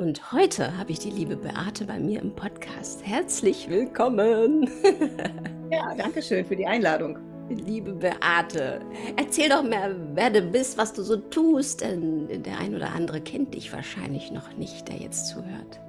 [0.00, 3.06] Und heute habe ich die liebe Beate bei mir im Podcast.
[3.06, 4.66] Herzlich willkommen.
[5.70, 7.18] ja, danke schön für die Einladung.
[7.50, 8.80] Liebe Beate,
[9.18, 13.20] erzähl doch mal, wer du bist, was du so tust, denn der ein oder andere
[13.20, 15.80] kennt dich wahrscheinlich noch nicht, der jetzt zuhört.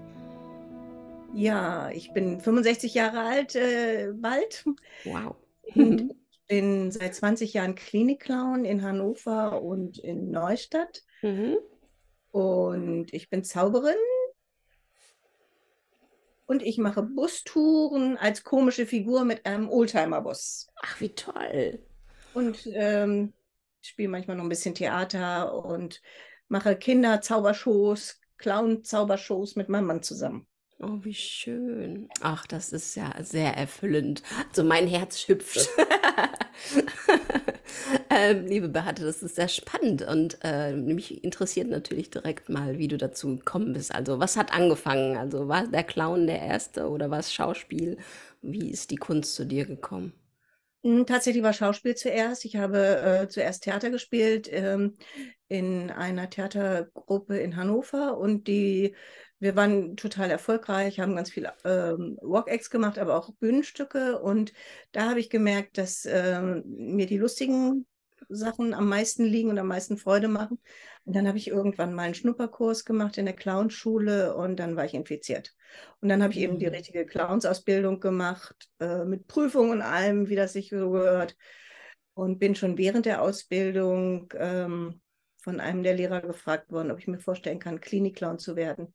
[1.34, 4.66] Ja, ich bin 65 Jahre alt, äh, bald.
[5.06, 5.38] Wow.
[5.74, 11.02] Und ich bin seit 20 Jahren Klinikclown in Hannover und in Neustadt.
[11.22, 11.56] Mhm.
[12.32, 13.96] Und ich bin Zauberin.
[16.46, 20.68] Und ich mache Bustouren als komische Figur mit einem Oldtimer-Bus.
[20.82, 21.80] Ach, wie toll.
[22.34, 23.34] Und ähm,
[23.82, 26.02] spiele manchmal noch ein bisschen Theater und
[26.50, 30.46] mache Kinder-Zaubershows, Clown-Zaubershows mit meinem Mann zusammen.
[30.80, 32.10] Oh, wie schön.
[32.22, 34.24] Ach, das ist ja sehr erfüllend.
[34.50, 35.70] Also mein Herz hüpft.
[38.22, 42.88] ähm, liebe Beate, das ist sehr spannend und äh, mich interessiert natürlich direkt mal, wie
[42.88, 43.94] du dazu gekommen bist.
[43.94, 45.18] Also was hat angefangen?
[45.18, 47.98] Also war der Clown der erste oder war es Schauspiel?
[48.42, 50.14] Wie ist die Kunst zu dir gekommen?
[50.84, 52.46] Hm, tatsächlich war Schauspiel zuerst.
[52.46, 54.94] Ich habe äh, zuerst Theater gespielt ähm,
[55.48, 58.96] in einer Theatergruppe in Hannover und die
[59.42, 64.20] wir waren total erfolgreich, haben ganz viel ähm, Walk-Acts gemacht, aber auch Bühnenstücke.
[64.20, 64.54] Und
[64.92, 67.88] da habe ich gemerkt, dass ähm, mir die lustigen
[68.32, 70.60] Sachen am meisten liegen und am meisten Freude machen.
[71.06, 74.86] Und dann habe ich irgendwann mal einen Schnupperkurs gemacht in der Clownschule und dann war
[74.86, 75.54] ich infiziert.
[76.00, 76.74] Und dann habe ich eben die mhm.
[76.74, 81.36] richtige Clownsausbildung gemacht, äh, mit Prüfungen und allem, wie das sich so gehört.
[82.14, 85.02] Und bin schon während der Ausbildung ähm,
[85.42, 88.94] von einem der Lehrer gefragt worden, ob ich mir vorstellen kann, Klinikclown zu werden.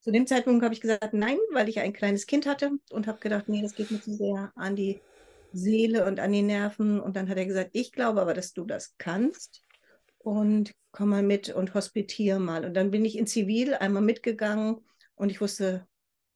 [0.00, 3.18] Zu dem Zeitpunkt habe ich gesagt, nein, weil ich ein kleines Kind hatte und habe
[3.18, 5.00] gedacht, nee, das geht mir zu sehr an die
[5.52, 7.00] Seele und an die Nerven.
[7.00, 9.64] Und dann hat er gesagt, ich glaube aber, dass du das kannst
[10.18, 12.64] und komm mal mit und hospitiere mal.
[12.64, 14.78] Und dann bin ich in Zivil einmal mitgegangen
[15.14, 15.86] und ich wusste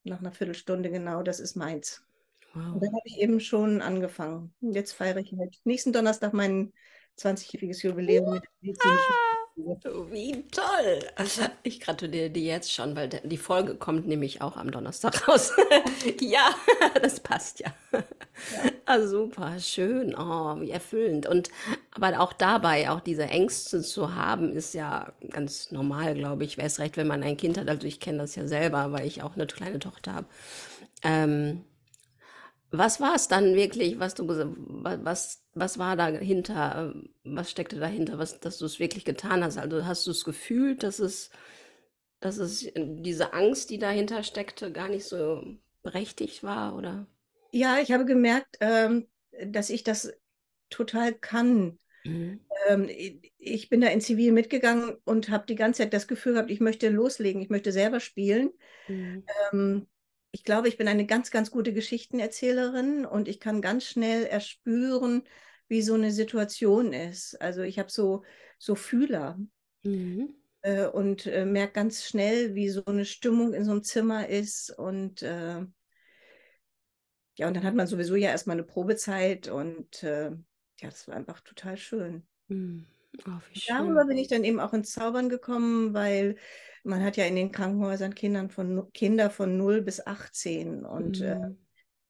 [0.04, 2.04] nach einer Viertelstunde genau, das ist meins.
[2.54, 2.74] Wow.
[2.74, 4.54] Und dann habe ich eben schon angefangen.
[4.60, 6.72] Jetzt feiere ich halt nächsten Donnerstag mein
[7.18, 9.12] 20-jähriges Jubiläum mit medizinischen
[10.10, 11.00] wie toll!
[11.62, 15.52] Ich gratuliere dir jetzt schon, weil die Folge kommt nämlich auch am Donnerstag raus.
[16.20, 16.54] ja,
[17.00, 17.72] das passt ja.
[17.92, 18.02] ja.
[18.86, 21.26] Ah, super, schön, oh, wie erfüllend.
[21.26, 21.50] Und
[21.92, 26.56] aber auch dabei, auch diese Ängste zu haben, ist ja ganz normal, glaube ich.
[26.56, 27.68] Wäre es recht, wenn man ein Kind hat.
[27.68, 30.26] Also ich kenne das ja selber, weil ich auch eine kleine Tochter habe.
[31.02, 31.64] Ähm,
[32.72, 38.40] was war es dann wirklich, was du was, was war dahinter, was steckte dahinter, was,
[38.40, 39.58] dass du es wirklich getan hast?
[39.58, 41.30] Also hast du es gefühlt, dass es,
[42.20, 45.44] dass es diese Angst, die dahinter steckte, gar nicht so
[45.82, 47.06] berechtigt war, oder?
[47.52, 49.06] Ja, ich habe gemerkt, ähm,
[49.46, 50.10] dass ich das
[50.70, 51.78] total kann.
[52.04, 52.40] Mhm.
[52.68, 52.88] Ähm,
[53.36, 56.60] ich bin da in Zivil mitgegangen und habe die ganze Zeit das Gefühl gehabt, ich
[56.60, 58.50] möchte loslegen, ich möchte selber spielen.
[58.88, 59.24] Mhm.
[59.52, 59.86] Ähm,
[60.32, 65.24] ich glaube, ich bin eine ganz, ganz gute Geschichtenerzählerin und ich kann ganz schnell erspüren,
[65.68, 67.40] wie so eine Situation ist.
[67.40, 68.24] Also ich habe so,
[68.58, 69.38] so Fühler
[69.82, 70.34] mhm.
[70.62, 74.70] äh, und äh, merke ganz schnell, wie so eine Stimmung in so einem Zimmer ist.
[74.70, 75.66] Und äh,
[77.36, 81.14] ja, und dann hat man sowieso ja erstmal eine Probezeit und äh, ja, das war
[81.14, 82.26] einfach total schön.
[82.48, 82.86] Mhm.
[83.26, 83.30] Oh,
[83.68, 86.36] Darüber bin ich dann eben auch ins Zaubern gekommen, weil
[86.82, 91.34] man hat ja in den Krankenhäusern Kindern von, Kinder von 0 bis 18 und äh,
[91.34, 91.42] mhm.
[91.42, 91.54] äh,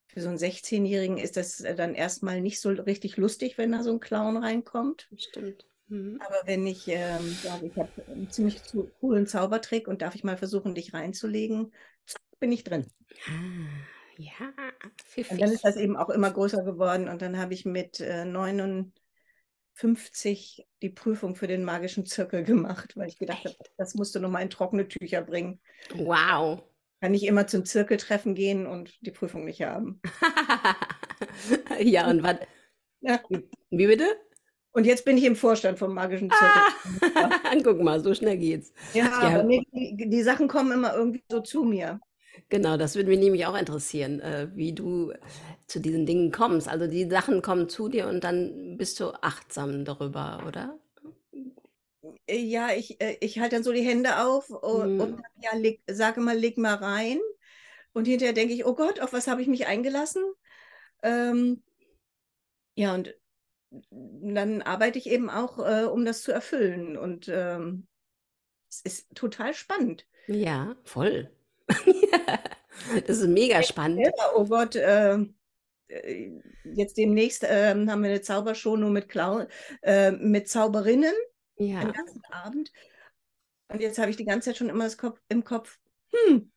[0.07, 3.83] für so einen 16-Jährigen ist das äh, dann erstmal nicht so richtig lustig, wenn da
[3.83, 5.09] so ein Clown reinkommt.
[5.17, 5.67] Stimmt.
[5.89, 6.21] Mhm.
[6.25, 8.61] Aber wenn ich ähm, sage, ich habe einen ziemlich
[9.01, 11.73] coolen Zaubertrick und darf ich mal versuchen, dich reinzulegen,
[12.41, 12.87] bin ich drin.
[13.27, 14.53] Ah, ja,
[15.05, 15.33] pfiffig.
[15.33, 18.25] Und dann ist das eben auch immer größer geworden und dann habe ich mit äh,
[18.25, 18.93] 9
[19.75, 24.21] 50 die Prüfung für den magischen Zirkel gemacht, weil ich gedacht habe, das musst du
[24.21, 25.61] nochmal in trockene Tücher bringen.
[25.95, 26.63] Wow.
[27.01, 30.01] Kann ich immer zum Zirkeltreffen gehen und die Prüfung nicht haben.
[31.81, 32.37] ja, und was?
[33.01, 33.21] Ja.
[33.71, 34.07] Wie bitte?
[34.73, 37.13] Und jetzt bin ich im Vorstand vom magischen Zirkel.
[37.17, 38.73] Ah, guck mal, so schnell geht's.
[38.95, 39.21] Ja, ja.
[39.21, 42.01] aber nee, die, die Sachen kommen immer irgendwie so zu mir.
[42.49, 45.13] Genau, das würde mich nämlich auch interessieren, äh, wie du
[45.67, 46.69] zu diesen Dingen kommst.
[46.69, 50.79] Also die Sachen kommen zu dir und dann bist du achtsam darüber, oder?
[52.29, 54.99] ja, ich, äh, ich halte dann so die Hände auf und, Mhm.
[54.99, 57.21] und ja, leg, sage mal, leg mal rein.
[57.93, 60.23] Und hinterher denke ich, oh Gott, auf was habe ich mich eingelassen?
[61.03, 61.63] Ähm,
[62.75, 63.15] ja, und
[63.91, 66.97] dann arbeite ich eben auch, äh, um das zu erfüllen.
[66.97, 67.87] Und ähm,
[68.71, 70.07] es ist total spannend.
[70.27, 71.31] Ja, voll.
[73.07, 74.09] Das ist mega spannend.
[74.35, 75.19] Oh Gott, äh,
[75.89, 79.47] äh, jetzt demnächst äh, haben wir eine Zaubershow nur mit, Clown,
[79.83, 81.15] äh, mit Zauberinnen
[81.59, 81.85] den Ja.
[81.93, 82.73] ganzen Abend.
[83.69, 85.79] Und jetzt habe ich die ganze Zeit schon immer das Kopf, im Kopf,
[86.13, 86.53] hm,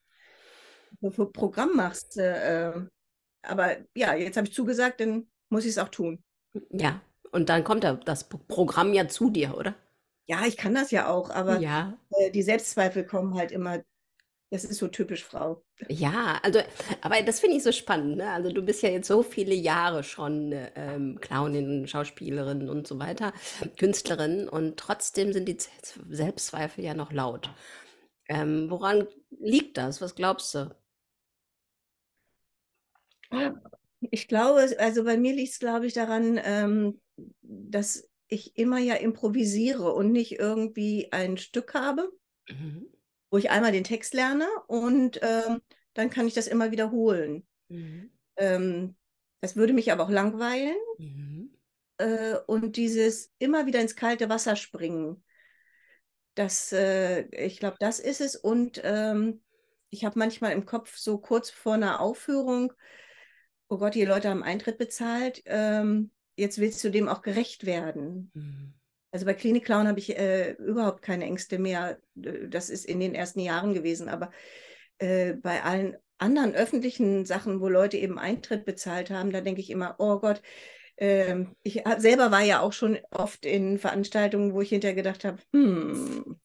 [1.02, 2.22] was für Programm machst du?
[2.22, 2.88] Äh,
[3.48, 6.24] aber ja, jetzt habe ich zugesagt, dann muss ich es auch tun.
[6.72, 7.02] Ja.
[7.32, 9.76] Und dann kommt das Programm ja zu dir, oder?
[10.28, 11.94] Ja, ich kann das ja auch, aber Ja.
[12.12, 13.84] äh, die Selbstzweifel kommen halt immer,
[14.52, 15.64] das ist so typisch Frau.
[15.90, 16.60] Ja, also,
[17.02, 18.30] aber das finde ich so spannend, ne?
[18.32, 22.98] Also du bist ja jetzt so viele Jahre schon äh, ähm, Clownin, Schauspielerin und so
[23.00, 23.34] weiter,
[23.78, 25.72] Künstlerin und trotzdem sind die Z-
[26.10, 27.50] Selbstzweifel ja noch laut.
[28.30, 29.08] Ähm, woran
[29.40, 30.02] liegt das?
[30.02, 30.76] Was glaubst du?
[34.12, 37.02] Ich glaube, also bei mir liegt es, glaube ich, daran, ähm,
[37.42, 42.12] dass ich immer ja improvisiere und nicht irgendwie ein Stück habe,
[42.50, 42.95] Mhm.
[43.36, 45.62] Wo ich einmal den Text lerne und ähm,
[45.94, 47.46] dann kann ich das immer wiederholen.
[47.68, 48.10] Mhm.
[48.38, 48.96] Ähm,
[49.42, 51.54] das würde mich aber auch langweilen Mhm.
[51.98, 55.22] äh, und dieses immer wieder ins kalte Wasser springen,
[56.36, 58.38] das, äh, ich glaube, das ist es.
[58.38, 59.42] Und ähm,
[59.90, 62.72] ich habe manchmal im Kopf so kurz vor einer Aufführung,
[63.68, 68.32] oh Gott, die Leute haben Eintritt bezahlt, ähm, jetzt willst du dem auch gerecht werden.
[68.34, 68.74] Mhm.
[69.16, 72.00] Also bei Klinik Clown habe ich äh, überhaupt keine Ängste mehr.
[72.22, 74.32] Äh, Das ist in den ersten Jahren gewesen, aber
[74.98, 79.70] äh, bei allen anderen öffentlichen Sachen, wo Leute eben Eintritt bezahlt haben, da denke ich
[79.70, 80.42] immer, oh Gott,
[80.98, 85.26] ähm, ich hab, selber war ja auch schon oft in Veranstaltungen, wo ich hinterher gedacht
[85.26, 86.40] habe, hm,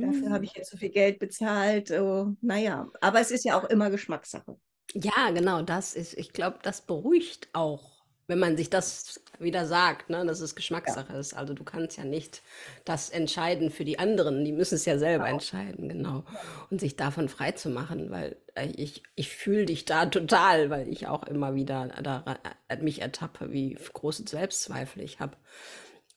[0.00, 0.46] dafür habe Mhm.
[0.46, 1.90] ich jetzt so viel Geld bezahlt.
[1.92, 4.58] Oh, naja, aber es ist ja auch immer Geschmackssache.
[4.94, 7.95] Ja, genau, das ist, ich glaube, das beruhigt auch,
[8.26, 11.34] wenn man sich das wieder sagt, ne, dass es Ja, Geschmackssache ist.
[11.34, 12.42] Also du kannst ja nicht
[12.84, 15.36] das entscheiden für die anderen, die müssen es ja selber genau.
[15.36, 16.24] entscheiden, genau.
[16.70, 20.88] Und sich davon frei zu machen, weil äh, ich, ich fühle dich da total, weil
[20.88, 22.38] ich auch immer wieder da
[22.80, 25.36] mich ertappe, wie große Selbstzweifel ich habe.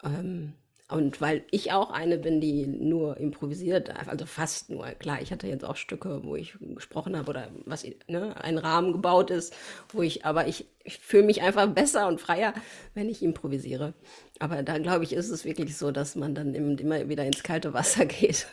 [0.04, 0.54] Ähm,
[0.90, 4.88] und weil ich auch eine bin, die nur improvisiert, also fast nur.
[4.88, 8.94] Klar, ich hatte jetzt auch Stücke, wo ich gesprochen habe oder was, ne, ein Rahmen
[8.94, 9.56] gebaut ist,
[9.90, 12.53] wo ich, aber ich, ich fühle mich einfach besser und freier,
[12.94, 13.94] wenn ich improvisiere.
[14.39, 17.44] Aber da glaube ich, ist es wirklich so, dass man dann im- immer wieder ins
[17.44, 18.47] kalte Wasser geht.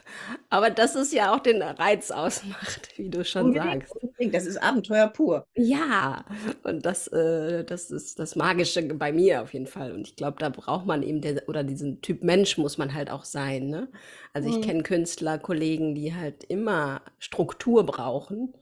[0.51, 3.97] Aber das ist ja auch den Reiz ausmacht, wie du schon Unbedingt, sagst.
[4.03, 4.35] unbedingt.
[4.35, 5.47] Das ist Abenteuer pur.
[5.59, 6.27] Ja,
[6.65, 9.93] und das, äh, das ist das Magische bei mir auf jeden Fall.
[9.93, 13.11] Und ich glaube, da braucht man eben, der, oder diesen Typ Mensch muss man halt
[13.11, 13.89] auch sein, ne?
[14.35, 14.61] Also ich Mhm.
[14.61, 18.53] kenne Künstler, Kollegen, die halt immer Struktur brauchen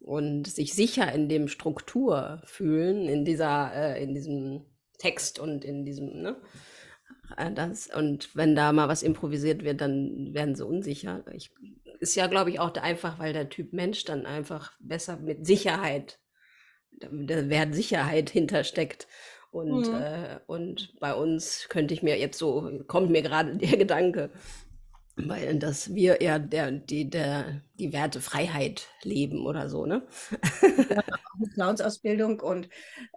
[0.00, 4.64] und sich sicher in dem Struktur fühlen, in dieser, äh, in diesem
[4.98, 6.36] Text und in diesem, ne?
[7.36, 11.24] Äh, Das, und wenn da mal was improvisiert wird, dann werden sie unsicher.
[11.32, 11.50] Ich,
[12.00, 16.18] ist ja, glaube ich, auch einfach, weil der Typ Mensch dann einfach besser mit Sicherheit,
[16.92, 19.08] da der Wert Sicherheit hintersteckt.
[19.50, 19.94] Und, Mhm.
[19.94, 24.30] äh, und bei uns könnte ich mir jetzt so, kommt mir gerade der Gedanke,
[25.26, 30.06] weil dass wir eher der, die, der, die Werte Freiheit leben oder so, ne?
[30.90, 32.68] Ja, auch eine Clownsausbildung und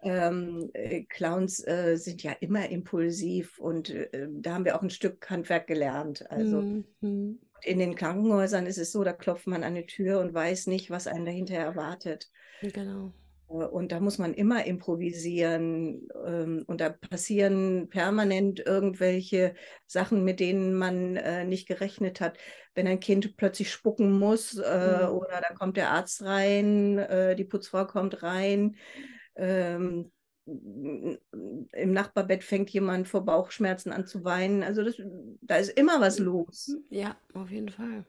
[0.02, 4.90] ähm, äh, Clowns äh, sind ja immer impulsiv und äh, da haben wir auch ein
[4.90, 6.30] Stück Handwerk gelernt.
[6.32, 6.68] Also
[7.02, 7.40] Mhm.
[7.64, 10.90] in den Krankenhäusern ist es so, da klopft man an die Tür und weiß nicht,
[10.92, 12.30] was einen dahinter erwartet.
[12.62, 13.14] Genau.
[13.52, 16.08] Äh, Und da muss man immer improvisieren.
[16.26, 19.56] ähm, Und da passieren permanent irgendwelche
[19.86, 22.38] Sachen, mit denen man äh, nicht gerechnet hat.
[22.74, 25.16] Wenn ein Kind plötzlich spucken muss äh, Mhm.
[25.16, 28.76] oder da kommt der Arzt rein, die Putzfrau kommt rein.
[29.36, 30.12] ähm,
[30.46, 34.64] Im Nachbarbett fängt jemand vor Bauchschmerzen an zu weinen.
[34.64, 34.96] Also das,
[35.42, 36.76] da ist immer was los.
[36.90, 38.06] Ja, auf jeden Fall.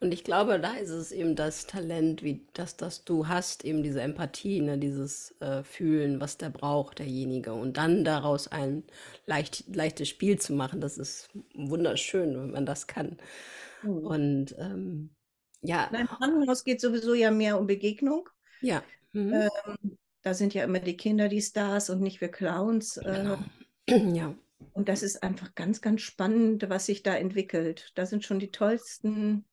[0.00, 3.82] Und ich glaube, da ist es eben das Talent, wie das, das du hast, eben
[3.82, 7.54] diese Empathie, ne, dieses äh, Fühlen, was der braucht, derjenige.
[7.54, 8.84] Und dann daraus ein
[9.26, 13.18] leicht, leichtes Spiel zu machen, das ist wunderschön, wenn man das kann.
[13.82, 14.06] Hm.
[14.06, 15.14] Und ähm,
[15.62, 18.28] ja, Nein, Im Krankenhaus geht sowieso ja mehr um Begegnung.
[18.60, 18.82] ja.
[19.12, 19.32] Mhm.
[19.32, 22.96] Ähm, da sind ja immer die Kinder die Stars und nicht wir Clowns.
[22.98, 23.38] Äh, Genau.
[24.16, 24.34] Ja.
[24.72, 27.92] und das ist einfach ganz, ganz spannend, was sich da entwickelt.
[27.94, 29.44] Da sind schon die tollsten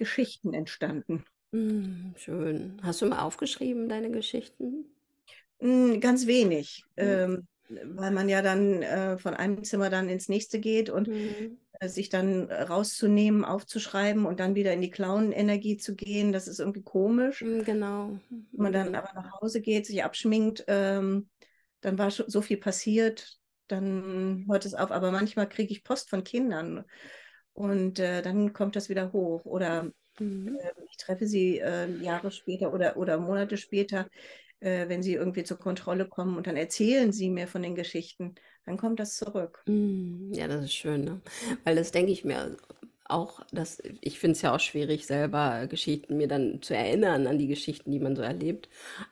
[0.00, 1.24] Geschichten entstanden.
[1.52, 2.80] Mm, schön.
[2.82, 4.86] Hast du mal aufgeschrieben, deine Geschichten?
[5.60, 6.82] Mm, Ganz wenig.
[6.96, 7.04] Ja.
[7.04, 11.58] Ähm, weil man ja dann äh, von einem Zimmer dann ins nächste geht und Mhm.
[11.80, 16.60] äh, sich dann rauszunehmen, aufzuschreiben und dann wieder in die Clown-Energie zu gehen, das ist
[16.60, 17.42] irgendwie komisch.
[17.42, 18.18] Mm, Genau.
[18.30, 18.94] Wenn man dann Mhm.
[18.94, 21.28] aber nach Hause geht, sich abschminkt, ähm,
[21.82, 23.38] dann war schon so viel passiert,
[23.68, 24.90] dann hört es auf.
[24.90, 26.84] Aber manchmal kriege ich Post von Kindern
[27.54, 29.44] und äh, dann kommt das wieder hoch.
[29.44, 29.90] Oder
[30.20, 30.60] Mhm.
[30.62, 34.08] äh, ich treffe sie äh, Jahre später oder, oder Monate später,
[34.60, 38.34] äh, wenn sie irgendwie zur Kontrolle kommen und dann erzählen sie mir von den Geschichten,
[38.66, 39.66] dann kommt das zurück.
[39.66, 41.20] Mm, Ja, das ist schön, ne?
[41.64, 42.56] Weil das denke ich mir
[43.04, 47.38] auch, dass ich finde es ja auch schwierig, selber Geschichten mir dann zu erinnern an
[47.38, 48.68] die Geschichten, die man so erlebt.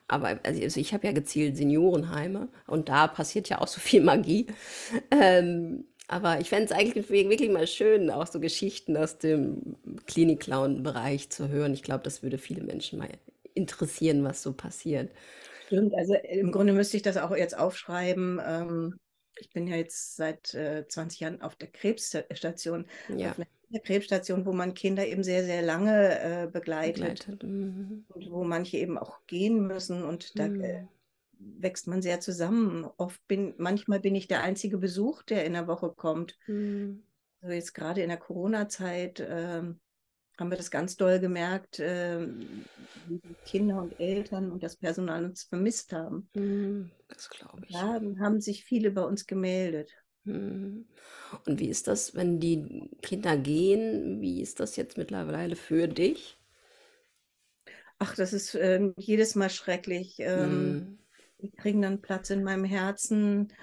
[0.07, 4.01] Aber also also ich habe ja gezielt Seniorenheime und da passiert ja auch so viel
[4.03, 4.47] Magie.
[5.11, 9.75] Ähm, aber ich fände es eigentlich wir- wirklich mal schön, auch so Geschichten aus dem
[10.07, 11.73] Klinik-Clown-Bereich zu hören.
[11.73, 13.09] Ich glaube, das würde viele Menschen mal
[13.55, 15.11] interessieren, was so passiert.
[15.67, 18.41] Stimmt, also im Grunde müsste ich das auch jetzt aufschreiben.
[18.43, 18.99] Ähm,
[19.37, 23.47] ich bin ja jetzt seit äh, 20 Jahren auf der Krebsstation, Ja, auf einer
[23.81, 27.43] Krebsstation, wo man Kinder eben sehr, sehr lange äh, begleitet begleitet.
[27.43, 28.05] Mhm.
[28.09, 30.89] und wo manche eben auch gehen müssen und da äh, Mhm.
[31.39, 32.85] Wächst man sehr zusammen.
[32.97, 36.37] Oft bin, manchmal bin ich der einzige Besuch, der in der Woche kommt.
[36.47, 37.03] Mhm.
[37.41, 39.79] Also jetzt gerade in der Corona-Zeit ähm,
[40.37, 42.65] haben wir das ganz doll gemerkt, ähm,
[43.07, 46.29] wie die Kinder und Eltern und das Personal uns vermisst haben.
[46.33, 46.91] Mhm.
[47.07, 47.73] Das glaube ich.
[47.73, 49.91] Da haben sich viele bei uns gemeldet.
[50.25, 50.85] Mhm.
[51.45, 54.21] Und wie ist das, wenn die Kinder gehen?
[54.21, 56.37] Wie ist das jetzt mittlerweile für dich?
[57.99, 60.15] Ach, das ist ähm, jedes Mal schrecklich.
[60.19, 60.99] Ähm, Mhm.
[61.41, 63.53] Die kriegen dann Platz in meinem Herzen.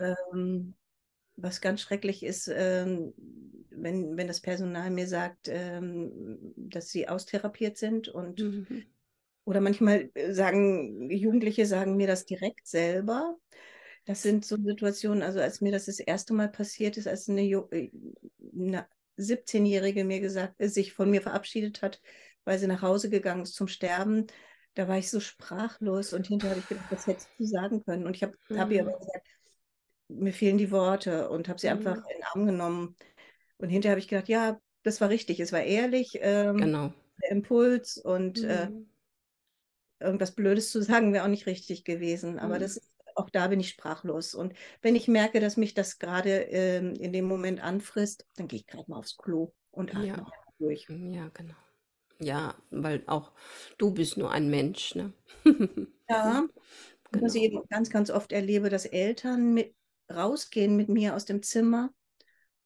[0.00, 0.74] Ähm,
[1.36, 3.12] was ganz schrecklich ist, ähm,
[3.70, 8.84] wenn, wenn das Personal mir sagt, ähm, dass sie austherapiert sind und Mhm.
[9.44, 13.36] oder manchmal äh, sagen Jugendliche sagen mir das direkt selber.
[14.06, 17.42] Das sind so Situationen, also als mir das das erste Mal passiert ist, als eine,
[17.42, 17.90] äh,
[18.54, 22.00] eine 17-Jährige mir gesagt, äh, sich von mir verabschiedet hat,
[22.44, 24.26] weil sie nach Hause gegangen ist zum Sterben,
[24.74, 28.06] da war ich so sprachlos und hinterher habe ich gedacht, das hättest du sagen können.
[28.06, 28.88] Und ich habe hab ihr Mhm.
[28.88, 29.28] aber gesagt,
[30.08, 32.04] mir fehlen die Worte und habe sie einfach Mhm.
[32.10, 32.96] in den Arm genommen.
[33.58, 36.92] Und hinterher habe ich gedacht, ja, das war richtig, es war ehrlich, ähm, Genau.
[37.22, 38.86] der Impuls und äh, Mhm.
[40.00, 42.38] irgendwas Blödes zu sagen wäre auch nicht richtig gewesen.
[42.38, 42.58] Aber Mhm.
[42.58, 44.34] das ist, auch da bin ich sprachlos.
[44.34, 48.60] Und wenn ich merke, dass mich das gerade ähm, in dem Moment anfrisst, dann gehe
[48.60, 50.26] ich gerade mal aufs Klo und atme Ja.
[50.58, 50.88] durch.
[50.88, 51.54] Ja, genau.
[52.20, 53.32] Ja, weil auch
[53.78, 55.12] du bist nur ein Mensch, ne?
[56.08, 56.46] Ja,
[57.12, 57.64] und was ich Genau.
[57.70, 59.74] ganz, ganz oft erlebe, dass Eltern mit,
[60.12, 61.92] rausgehen mit mir aus dem Zimmer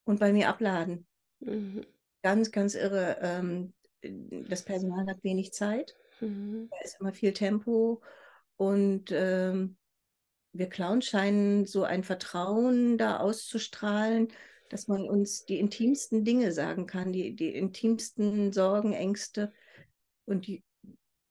[0.04, 1.06] und bei mir abladen.
[1.40, 1.82] Mhm.
[2.22, 3.18] Ganz, ganz irre.
[3.22, 6.68] Ähm, das Personal hat wenig Zeit, Mhm.
[6.70, 8.02] da ist immer viel Tempo
[8.56, 9.76] und ähm,
[10.52, 14.28] wir Clowns scheinen so ein Vertrauen da auszustrahlen,
[14.70, 19.52] dass man uns die intimsten Dinge sagen kann, die, die intimsten Sorgen, Ängste.
[20.26, 20.62] Und die,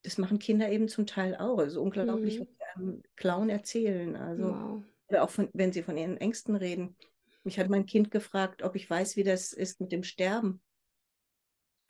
[0.03, 1.59] das machen Kinder eben zum Teil auch.
[1.59, 2.47] Ist unglaublich, Mhm.
[2.59, 4.15] was Clown erzählen.
[4.15, 4.83] Also, Wow.
[5.09, 6.95] oder auch von, wenn sie von ihren Ängsten reden.
[7.43, 10.03] Mich hat mein Kind gefragt, ob ich weiß, wie das ist mit dem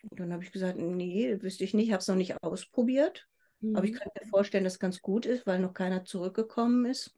[0.09, 3.27] Und dann habe ich gesagt, nee, wüsste ich nicht, habe es noch nicht ausprobiert.
[3.73, 3.99] Aber ich Mhm.
[3.99, 7.16] kann mir vorstellen, dass es ganz gut ist, weil noch keiner zurückgekommen ist,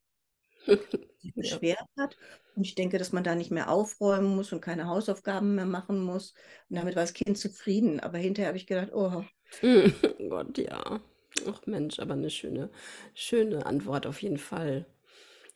[1.21, 2.17] sich beschwert hat.
[2.55, 5.99] Und ich denke, dass man da nicht mehr aufräumen muss und keine Hausaufgaben mehr machen
[5.99, 6.33] muss.
[6.69, 7.99] Und damit war das Kind zufrieden.
[7.99, 9.23] Aber hinterher habe ich gedacht, oh.
[10.29, 11.01] Gott, ja.
[11.47, 12.69] Ach Mensch, aber eine schöne,
[13.13, 14.85] schöne Antwort auf jeden Fall.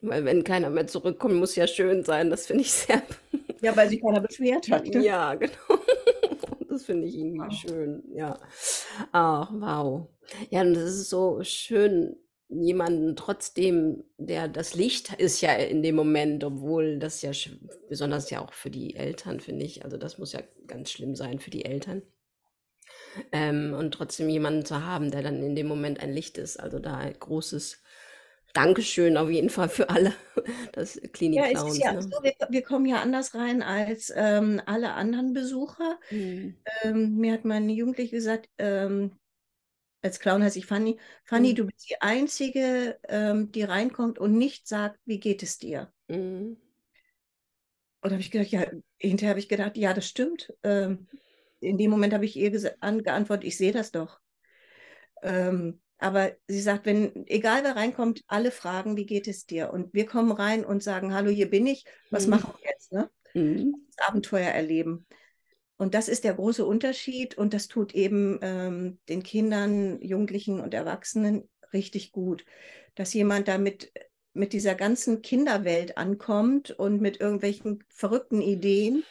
[0.02, 2.30] Weil wenn keiner mehr zurückkommt, muss ja schön sein.
[2.30, 3.02] Das finde ich sehr.
[3.62, 4.94] ja, weil sich keiner beschwert hat.
[4.94, 5.04] Ne?
[5.04, 5.58] Ja, genau.
[6.70, 7.52] Das finde ich irgendwie Wow.
[7.52, 8.04] schön.
[8.16, 8.40] Ja.
[9.12, 10.08] Ach, wow.
[10.50, 12.16] Ja, und das ist so schön,
[12.62, 17.32] jemanden trotzdem, der das Licht ist ja in dem Moment, obwohl das ja
[17.90, 19.84] besonders ja auch für die Eltern, finde ich.
[19.84, 22.02] Also das muss ja ganz schlimm sein für die Eltern.
[23.32, 26.60] Ähm, und trotzdem jemanden zu haben, der dann in dem Moment ein Licht ist.
[26.60, 27.82] Also da ein großes
[28.54, 30.14] Dankeschön auf jeden Fall für alle,
[30.74, 32.02] das Ja, es ist ja ne?
[32.04, 36.00] so, wir, wir kommen ja anders rein als ähm, alle anderen Besucher.
[36.12, 36.56] Mhm.
[36.84, 39.14] Ähm, mir hat meine Jugendliche gesagt, ähm,
[40.04, 41.56] als Clown heiße ich Fanny, Fanny, Mhm.
[41.56, 45.92] du bist die Einzige, ähm, die reinkommt und nicht sagt, wie geht es dir?
[46.10, 46.58] Mhm.
[48.02, 48.66] Und da habe ich gedacht, ja,
[48.98, 50.54] hinterher habe ich gedacht, ja, das stimmt.
[50.64, 51.08] Ähm,
[51.62, 54.20] in dem Moment habe ich ihr geantwortet, ich sehe das doch.
[55.22, 59.72] Ähm, aber sie sagt, wenn, egal wer reinkommt, alle fragen, wie geht es dir?
[59.72, 62.32] Und wir kommen rein und sagen, hallo, hier bin ich, was Mhm.
[62.32, 62.92] machen wir jetzt?
[62.92, 63.10] Ne?
[63.34, 63.76] Mhm.
[63.96, 65.06] Das Abenteuer erleben.
[65.78, 70.74] Und das ist der große Unterschied und das tut eben ähm, den Kindern, Jugendlichen und
[70.74, 72.46] Erwachsenen richtig gut,
[72.96, 73.92] dass jemand damit
[74.34, 79.04] mit dieser ganzen Kinderwelt ankommt und mit irgendwelchen verrückten Ideen,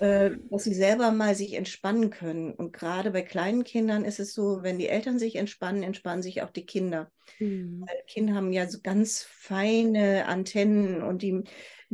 [0.00, 2.52] äh, dass sie selber mal sich entspannen können.
[2.52, 6.42] Und gerade bei kleinen Kindern ist es so, wenn die Eltern sich entspannen, entspannen sich
[6.42, 7.10] auch die Kinder.
[7.38, 7.84] Mhm.
[7.86, 11.44] Weil Kinder haben ja so ganz feine Antennen und die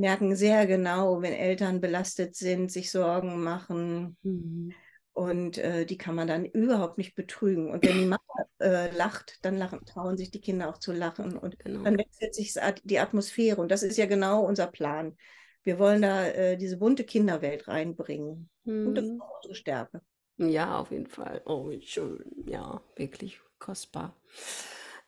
[0.00, 4.16] merken sehr genau, wenn Eltern belastet sind, sich Sorgen machen.
[4.22, 4.72] Mhm.
[5.12, 7.70] Und äh, die kann man dann überhaupt nicht betrügen.
[7.70, 8.20] Und wenn die Mama
[8.60, 11.36] äh, lacht, dann lachen, trauen sich die Kinder auch zu lachen.
[11.36, 11.82] Und genau.
[11.82, 12.54] dann wechselt sich
[12.84, 13.60] die Atmosphäre.
[13.60, 15.16] Und das ist ja genau unser Plan.
[15.62, 18.48] Wir wollen da äh, diese bunte Kinderwelt reinbringen.
[18.64, 18.86] Mhm.
[18.88, 20.00] Und das ist auch unsere Stärke.
[20.38, 21.42] Ja, auf jeden Fall.
[21.44, 22.24] Oh, schön.
[22.46, 24.16] Ja, wirklich kostbar.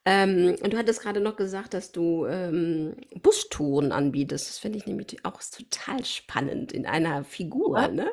[0.04, 4.48] Ähm, und du hattest gerade noch gesagt, dass du ähm, Bustouren anbietest.
[4.48, 7.88] Das finde ich nämlich auch total spannend in einer Figur, ja.
[7.88, 8.10] ne?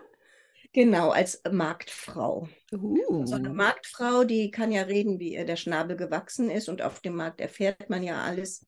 [0.72, 2.48] Genau, als Marktfrau.
[2.72, 3.26] Uh.
[3.26, 7.00] So eine Marktfrau, die kann ja reden, wie ihr der Schnabel gewachsen ist und auf
[7.00, 8.68] dem Markt erfährt man ja alles.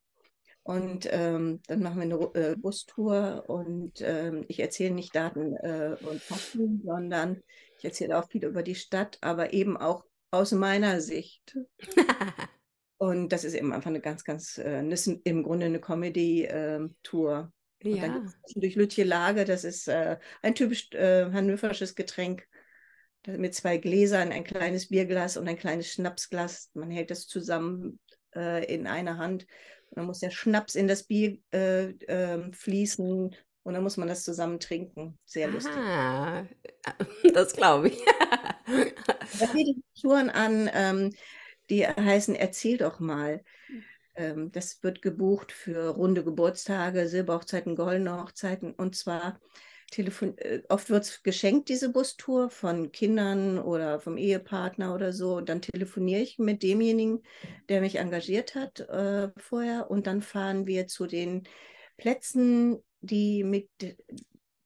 [0.64, 5.96] Und ähm, dann machen wir eine äh, Bustour und ähm, ich erzähle nicht Daten äh,
[6.02, 7.42] und Fakten, sondern
[7.78, 11.58] ich erzähle auch viel über die Stadt, aber eben auch aus meiner Sicht.
[13.02, 17.52] und das ist eben einfach eine ganz, ganz, äh, ist im Grunde eine Comedy-Tour.
[17.80, 18.08] Ähm, und ja.
[18.08, 22.48] dann durch Lütje Lage, das ist äh, ein typisch äh, hannoversches Getränk
[23.26, 26.70] mit zwei Gläsern, ein kleines Bierglas und ein kleines Schnapsglas.
[26.76, 28.00] Man hält das zusammen
[28.36, 29.48] äh, in einer Hand.
[29.90, 34.10] Und dann muss der Schnaps in das Bier äh, ähm, fließen und dann muss man
[34.10, 35.18] das zusammen trinken.
[35.26, 35.74] Sehr lustig.
[35.76, 36.46] Ah,
[37.34, 37.98] das glaube ich.
[39.40, 41.10] da bieten Touren an, ähm,
[41.72, 43.44] die heißen Erzähl doch mal.
[44.16, 48.74] Ähm, das wird gebucht für runde Geburtstage, Silberhochzeiten, goldene Hochzeiten.
[48.74, 49.40] Und zwar
[49.90, 55.36] Telefon äh, oft wird es geschenkt, diese Bustour von Kindern oder vom Ehepartner oder so.
[55.38, 57.24] Und dann telefoniere ich mit demjenigen,
[57.70, 59.90] der mich engagiert hat äh, vorher.
[59.90, 61.44] Und dann fahren wir zu den
[61.98, 63.70] Plätzen, die mit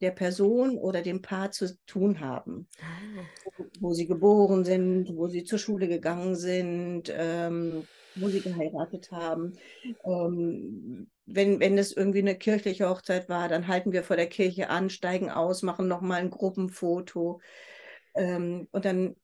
[0.06, 2.68] der Person oder dem Paar zu tun haben.
[2.80, 3.58] Ah.
[3.80, 9.58] Wo sie geboren sind, wo sie zur Schule gegangen sind, ähm, wo sie geheiratet haben.
[10.06, 14.70] Ähm, wenn, wenn es irgendwie eine kirchliche Hochzeit war, dann halten wir vor der Kirche
[14.70, 17.42] an, steigen aus, machen nochmal ein Gruppenfoto.
[18.14, 19.16] Ähm, und dann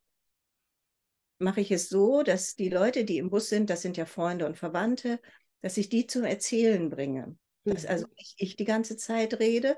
[1.37, 4.45] mache ich es so, dass die Leute, die im Bus sind, das sind ja Freunde
[4.47, 5.19] und Verwandte,
[5.61, 7.35] dass ich die zum Erzählen bringe.
[7.65, 7.89] Dass mhm.
[7.89, 9.77] also nicht ich die ganze Zeit rede,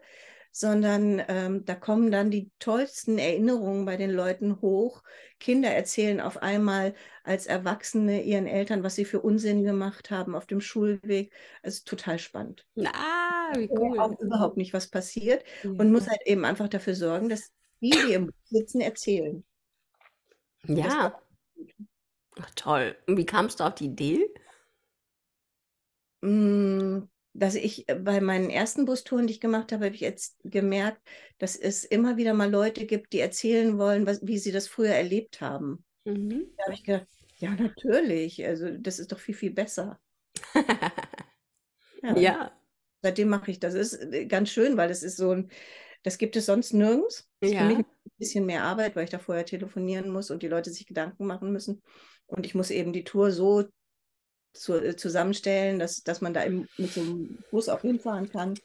[0.55, 5.01] sondern ähm, da kommen dann die tollsten Erinnerungen bei den Leuten hoch.
[5.39, 10.45] Kinder erzählen auf einmal als Erwachsene ihren Eltern, was sie für Unsinn gemacht haben auf
[10.45, 11.33] dem Schulweg.
[11.63, 12.67] Also total spannend.
[12.85, 13.99] Ah, wie cool.
[13.99, 15.71] Auch überhaupt nicht, was passiert ja.
[15.71, 19.43] und muss halt eben einfach dafür sorgen, dass die, die im Sitzen, erzählen.
[20.67, 21.19] Ja.
[22.39, 22.95] Ach, toll.
[23.07, 24.29] Und wie kamst du auf die Idee?
[27.35, 31.01] Dass ich bei meinen ersten Bustouren, die ich gemacht habe, habe ich jetzt gemerkt,
[31.39, 34.93] dass es immer wieder mal Leute gibt, die erzählen wollen, was, wie sie das früher
[34.93, 35.83] erlebt haben.
[36.05, 36.51] Mhm.
[36.57, 38.45] Da habe ich gedacht, ja, natürlich.
[38.45, 39.99] Also das ist doch viel, viel besser.
[42.03, 42.17] ja.
[42.17, 42.51] ja.
[43.01, 43.73] Seitdem mache ich das.
[43.73, 45.49] Das ist äh, ganz schön, weil es ist so ein,
[46.03, 47.27] das gibt es sonst nirgends.
[47.39, 47.57] Das ja.
[47.57, 50.47] ist für mich ein bisschen mehr Arbeit, weil ich da vorher telefonieren muss und die
[50.47, 51.81] Leute sich Gedanken machen müssen.
[52.27, 53.65] Und ich muss eben die Tour so
[54.53, 58.55] zu, äh, zusammenstellen, dass, dass man da im, mit so einem Bus auch hinfahren kann.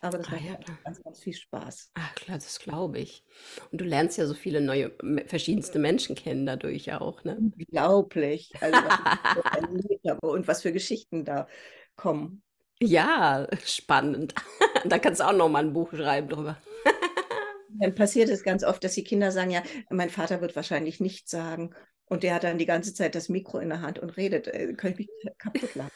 [0.00, 0.58] Aber das ah, macht ja.
[0.84, 1.92] ganz, ganz viel Spaß.
[1.94, 3.22] Ach klar, das glaube ich.
[3.70, 4.90] Und du lernst ja so viele neue,
[5.26, 7.36] verschiedenste Menschen kennen dadurch auch, ne?
[7.36, 8.50] Unglaublich.
[8.60, 11.46] Also, was und was für Geschichten da
[11.94, 12.42] kommen.
[12.80, 14.34] Ja, spannend.
[14.84, 16.56] da kannst du auch noch mal ein Buch schreiben drüber.
[17.80, 21.30] Dann passiert es ganz oft, dass die Kinder sagen, ja, mein Vater wird wahrscheinlich nichts
[21.30, 21.76] sagen.
[22.06, 24.48] Und der hat dann die ganze Zeit das Mikro in der Hand und redet.
[24.48, 25.90] Äh, ich mich kaputt lachen.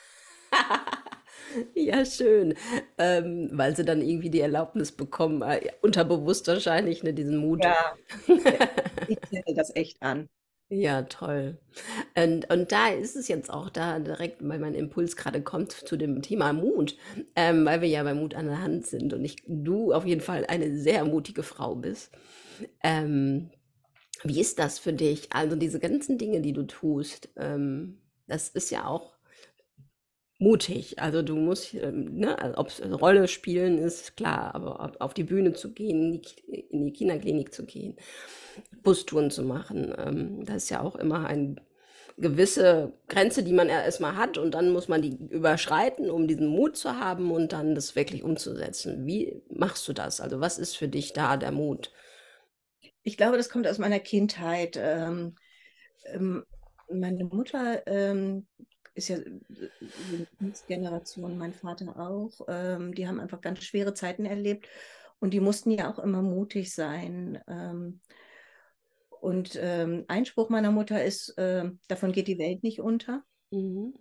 [1.74, 2.54] ja, schön.
[2.98, 7.64] Ähm, weil sie dann irgendwie die Erlaubnis bekommen, äh, unterbewusst wahrscheinlich, ne, diesen Mut.
[7.64, 7.96] Ja,
[9.08, 10.28] ich zähle das echt an.
[10.68, 11.58] Ja, toll.
[12.16, 15.96] Und, und da ist es jetzt auch da direkt, weil mein Impuls gerade kommt zu
[15.96, 16.96] dem Thema Mut,
[17.36, 20.20] ähm, weil wir ja bei Mut an der Hand sind und ich, du auf jeden
[20.20, 22.10] Fall eine sehr mutige Frau bist.
[22.82, 23.50] Ähm,
[24.24, 25.32] wie ist das für dich?
[25.32, 29.16] Also diese ganzen Dinge, die du tust, ähm, das ist ja auch
[30.38, 30.98] mutig.
[30.98, 35.24] Also du musst, ähm, ne, also ob es Rolle spielen ist, klar, aber auf die
[35.24, 37.96] Bühne zu gehen, in die, in die Kinderklinik zu gehen,
[38.82, 41.56] Bustouren zu machen, ähm, das ist ja auch immer eine
[42.18, 46.76] gewisse Grenze, die man erstmal hat und dann muss man die überschreiten, um diesen Mut
[46.76, 49.06] zu haben und dann das wirklich umzusetzen.
[49.06, 50.20] Wie machst du das?
[50.20, 51.92] Also was ist für dich da der Mut?
[53.06, 54.76] Ich glaube, das kommt aus meiner Kindheit.
[54.76, 55.36] Ähm,
[56.06, 56.44] ähm,
[56.90, 58.48] meine Mutter ähm,
[58.94, 62.40] ist ja eine Generation, mein Vater auch.
[62.48, 64.66] Ähm, die haben einfach ganz schwere Zeiten erlebt
[65.20, 67.40] und die mussten ja auch immer mutig sein.
[67.46, 68.00] Ähm,
[69.20, 73.22] und ähm, Einspruch meiner Mutter ist, davon geht die Welt nicht unter.
[73.52, 73.94] Mhm.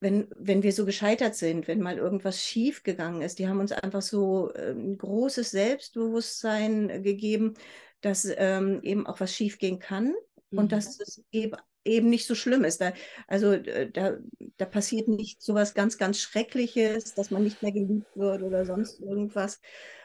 [0.00, 3.72] Wenn, wenn wir so gescheitert sind, wenn mal irgendwas schief gegangen ist, die haben uns
[3.72, 7.54] einfach so äh, ein großes Selbstbewusstsein gegeben,
[8.00, 10.14] dass ähm, eben auch was schief gehen kann
[10.50, 10.58] mhm.
[10.58, 12.80] und dass es eben, eben nicht so schlimm ist.
[12.80, 12.92] Da,
[13.26, 14.18] also äh, da,
[14.56, 18.64] da passiert nicht so was ganz, ganz Schreckliches, dass man nicht mehr geliebt wird oder
[18.64, 19.60] sonst irgendwas.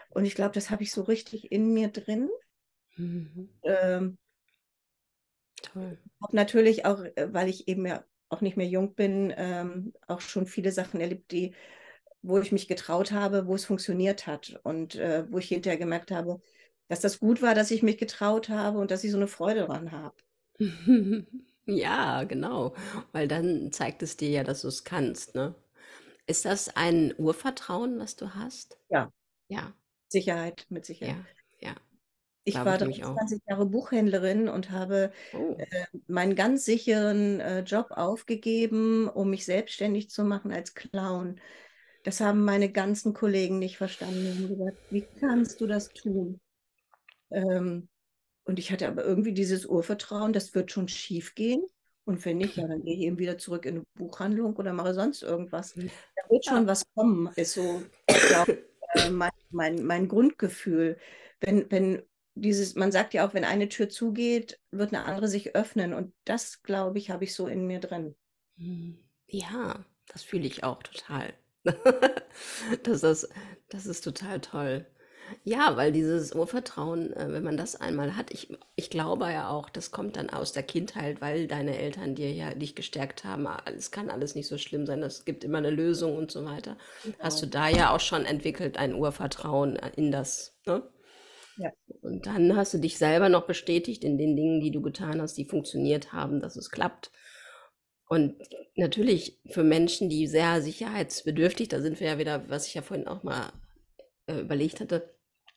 [0.09, 2.29] Und ich glaube, das habe ich so richtig in mir drin.
[2.95, 3.49] Mhm.
[3.63, 4.17] Ähm,
[5.61, 5.97] Toll.
[6.31, 8.03] Natürlich auch, äh, weil ich eben ja
[8.33, 11.53] auch nicht mehr jung bin, ähm, auch schon viele Sachen erlebt, die,
[12.21, 16.11] wo ich mich getraut habe, wo es funktioniert hat und äh, wo ich hinterher gemerkt
[16.11, 16.41] habe,
[16.89, 19.61] dass das gut war, dass ich mich getraut habe und dass ich so eine Freude
[19.61, 20.15] daran habe.
[21.65, 22.75] Ja, genau,
[23.13, 25.55] weil dann zeigt es dir ja, dass du es kannst, ne?
[26.27, 28.77] Ist das ein Urvertrauen, was du hast?
[28.89, 29.11] Ja.
[29.47, 29.73] Ja.
[30.09, 31.15] Sicherheit, mit Sicherheit.
[31.15, 31.25] Ja,
[32.45, 35.55] Ich war ich 23 Jahre Buchhändlerin und habe Oh.
[35.57, 41.39] äh, meinen ganz sicheren äh, Job aufgegeben, um mich selbstständig zu machen als Clown.
[42.03, 44.21] Das haben meine ganzen Kollegen nicht verstanden.
[44.21, 46.39] Die haben gesagt, wie kannst du das tun?
[47.31, 47.87] Ähm,
[48.43, 51.63] und ich hatte aber irgendwie dieses Urvertrauen, das wird schon schief gehen.
[52.05, 54.93] Und wenn nicht, ja, dann gehe ich eben wieder zurück in eine Buchhandlung oder mache
[54.93, 55.77] sonst irgendwas.
[55.77, 55.89] Mhm.
[56.15, 60.97] Da wird schon was kommen, ist so glaub, äh, mein, mein, mein Grundgefühl.
[61.39, 62.01] Wenn, wenn
[62.35, 65.93] dieses, man sagt ja auch, wenn eine Tür zugeht, wird eine andere sich öffnen.
[65.93, 68.15] Und das, glaube ich, habe ich so in mir drin.
[68.57, 68.97] Mhm.
[69.27, 71.33] Ja, das fühle ich auch total.
[72.83, 73.29] das, ist,
[73.69, 74.85] das ist total toll.
[75.43, 79.69] Ja, weil dieses Urvertrauen, äh, wenn man das einmal hat, ich, ich glaube ja auch,
[79.69, 83.47] das kommt dann aus der Kindheit, weil deine Eltern dir ja dich gestärkt haben.
[83.65, 86.77] Es kann alles nicht so schlimm sein, es gibt immer eine Lösung und so weiter.
[87.03, 87.15] Genau.
[87.19, 90.55] Hast du da ja auch schon entwickelt, ein Urvertrauen äh, in das.
[90.65, 90.83] Ne?
[91.57, 91.71] Ja.
[92.01, 95.37] Und dann hast du dich selber noch bestätigt in den Dingen, die du getan hast,
[95.37, 97.11] die funktioniert haben, dass es klappt.
[98.07, 98.35] Und
[98.75, 103.07] natürlich für Menschen, die sehr sicherheitsbedürftig, da sind wir ja wieder, was ich ja vorhin
[103.07, 103.51] auch mal
[104.27, 105.13] äh, überlegt hatte,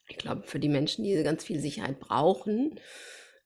[0.08, 2.78] ich glaube, für die Menschen, die ganz viel Sicherheit brauchen,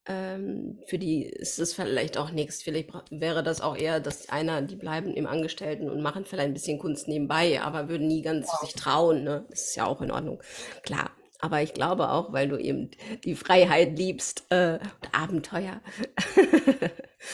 [0.06, 2.62] ähm, für die ist es vielleicht auch nichts.
[2.62, 6.54] Vielleicht wäre das auch eher, dass einer, die bleiben im Angestellten und machen vielleicht ein
[6.54, 8.58] bisschen Kunst nebenbei, aber würden nie ganz ja.
[8.66, 9.24] sich trauen.
[9.24, 9.44] Ne?
[9.50, 10.42] Das ist ja auch in Ordnung.
[10.82, 11.09] Klar.
[11.40, 12.90] Aber ich glaube auch, weil du eben
[13.24, 15.80] die Freiheit liebst äh, und Abenteuer.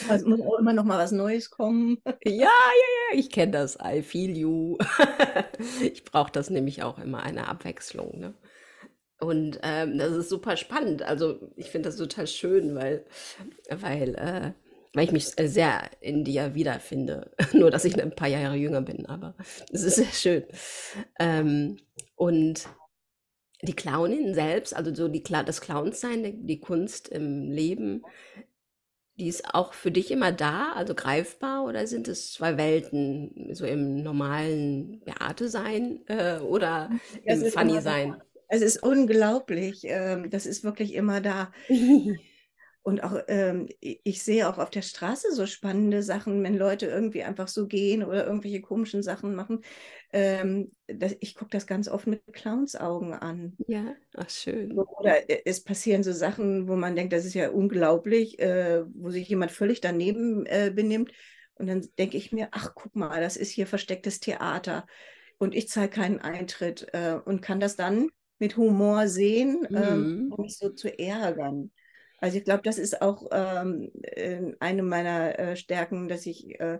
[0.09, 1.97] Also muss auch immer noch mal was Neues kommen.
[2.25, 3.77] Ja, ja, ja, ich kenne das.
[3.83, 4.77] I feel you.
[5.81, 8.19] ich brauche das nämlich auch immer, eine Abwechslung.
[8.19, 8.33] Ne?
[9.19, 11.03] Und ähm, das ist super spannend.
[11.03, 13.05] Also ich finde das total schön, weil,
[13.69, 14.51] weil, äh,
[14.93, 17.31] weil ich mich sehr in dir wiederfinde.
[17.53, 19.35] Nur, dass ich ein paar Jahre jünger bin, aber
[19.71, 20.43] es ist sehr schön.
[21.19, 21.77] Ähm,
[22.15, 22.67] und
[23.61, 28.03] die Clownin selbst, also so die, das Clownssein, die, die Kunst im Leben,
[29.19, 33.65] die ist auch für dich immer da, also greifbar, oder sind es zwei Welten, so
[33.65, 36.91] im normalen Beate-Sein äh, oder
[37.23, 38.21] im Funny-Sein?
[38.47, 39.81] Es ist unglaublich.
[39.83, 41.51] Ähm, das ist wirklich immer da.
[42.87, 47.21] Und auch, ähm, ich sehe auch auf der Straße so spannende Sachen, wenn Leute irgendwie
[47.21, 49.59] einfach so gehen oder irgendwelche komischen Sachen machen.
[50.13, 53.57] Ähm, das, ich gucke das ganz oft mit Clownsaugen an.
[53.67, 54.71] Ja, ach schön.
[54.71, 59.09] Oder äh, es passieren so Sachen, wo man denkt, das ist ja unglaublich, äh, wo
[59.09, 61.11] sich jemand völlig daneben äh, benimmt.
[61.55, 64.85] Und dann denke ich mir, ach guck mal, das ist hier verstecktes Theater.
[65.39, 68.07] Und ich zahle keinen Eintritt äh, und kann das dann
[68.39, 70.31] mit Humor sehen, ähm, mhm.
[70.31, 71.69] um mich so zu ärgern.
[72.19, 76.79] Also ich glaube, das ist auch ähm, äh, eine meiner äh, Stärken, dass ich äh,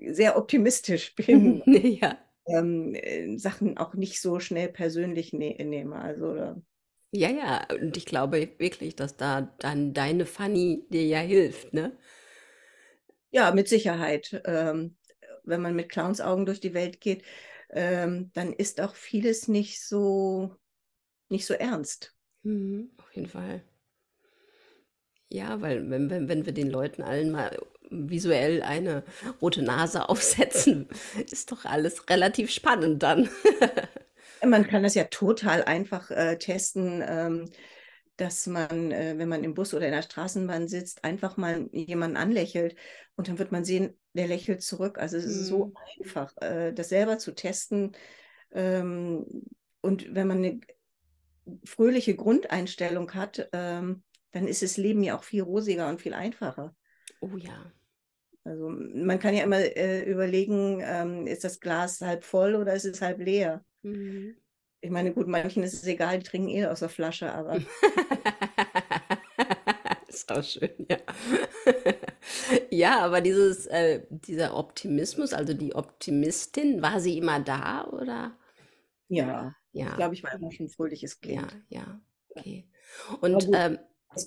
[0.00, 1.62] sehr optimistisch bin.
[1.66, 2.18] ja.
[2.46, 5.96] Ähm, äh, Sachen auch nicht so schnell persönlich ne nehme.
[5.96, 6.62] Also,
[7.12, 11.96] ja, ja, und ich glaube wirklich, dass da dann deine Fanny dir ja hilft, ne?
[13.30, 14.40] Ja, mit Sicherheit.
[14.44, 14.96] Ähm,
[15.44, 17.24] wenn man mit Clownsaugen durch die Welt geht,
[17.70, 20.54] ähm, dann ist auch vieles nicht so
[21.28, 22.14] nicht so ernst.
[22.42, 23.62] Mhm, auf jeden Fall.
[25.28, 27.56] Ja, weil wenn, wenn, wenn wir den Leuten allen mal
[27.90, 29.04] visuell eine
[29.40, 30.88] rote Nase aufsetzen,
[31.30, 33.28] ist doch alles relativ spannend dann.
[34.44, 37.50] Man kann das ja total einfach äh, testen, ähm,
[38.16, 42.16] dass man, äh, wenn man im Bus oder in der Straßenbahn sitzt, einfach mal jemanden
[42.16, 42.76] anlächelt
[43.16, 44.98] und dann wird man sehen, der lächelt zurück.
[44.98, 45.44] Also es ist mhm.
[45.44, 47.92] so einfach, äh, das selber zu testen.
[48.52, 49.26] Ähm,
[49.80, 50.60] und wenn man eine
[51.64, 54.02] fröhliche Grundeinstellung hat, ähm,
[54.36, 56.76] dann ist das Leben ja auch viel rosiger und viel einfacher.
[57.20, 57.72] Oh ja.
[58.44, 62.84] Also man kann ja immer äh, überlegen, ähm, ist das Glas halb voll oder ist
[62.84, 63.64] es halb leer?
[63.80, 64.36] Mhm.
[64.82, 67.56] Ich meine, gut, manchen ist es egal, die trinken eh aus der Flasche, aber.
[70.06, 70.98] ist auch schön, ja.
[72.70, 78.36] ja, aber dieses, äh, dieser Optimismus, also die Optimistin, war sie immer da, oder?
[79.08, 79.88] Ja, ja.
[79.88, 81.56] Ich glaube, ich war immer schon ein fröhliches Kind.
[81.70, 82.68] Ja, ja, okay.
[83.22, 83.78] Und ähm,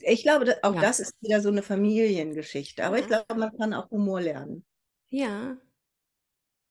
[0.02, 0.82] ich glaube, auch ja.
[0.82, 2.84] das ist wieder so eine Familiengeschichte.
[2.84, 4.66] Aber ich glaube, man kann auch Humor lernen.
[5.10, 5.58] Ja.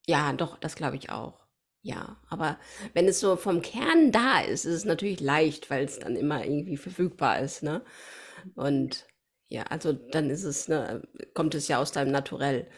[0.06, 1.46] Ja, doch, das glaube ich auch.
[1.82, 2.58] Ja, aber
[2.94, 6.44] wenn es so vom Kern da ist, ist es natürlich leicht, weil es dann immer
[6.44, 7.84] irgendwie verfügbar ist, ne?
[8.54, 9.06] Und
[9.48, 11.02] ja, also dann ist es, ne,
[11.34, 12.68] kommt es ja aus deinem Naturell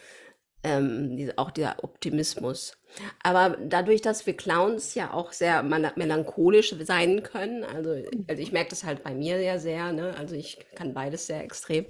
[0.62, 2.76] ähm, auch der Optimismus.
[3.22, 7.90] Aber dadurch, dass wir Clowns ja auch sehr melancholisch sein können, also,
[8.28, 10.14] also ich merke das halt bei mir ja sehr, ne?
[10.18, 11.86] also ich kann beides sehr extrem.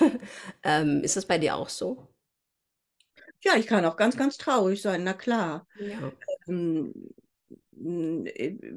[0.62, 2.08] ähm, ist das bei dir auch so?
[3.42, 5.66] Ja, ich kann auch ganz, ganz traurig sein, na klar.
[5.78, 6.12] Ja.
[6.48, 6.92] Ähm,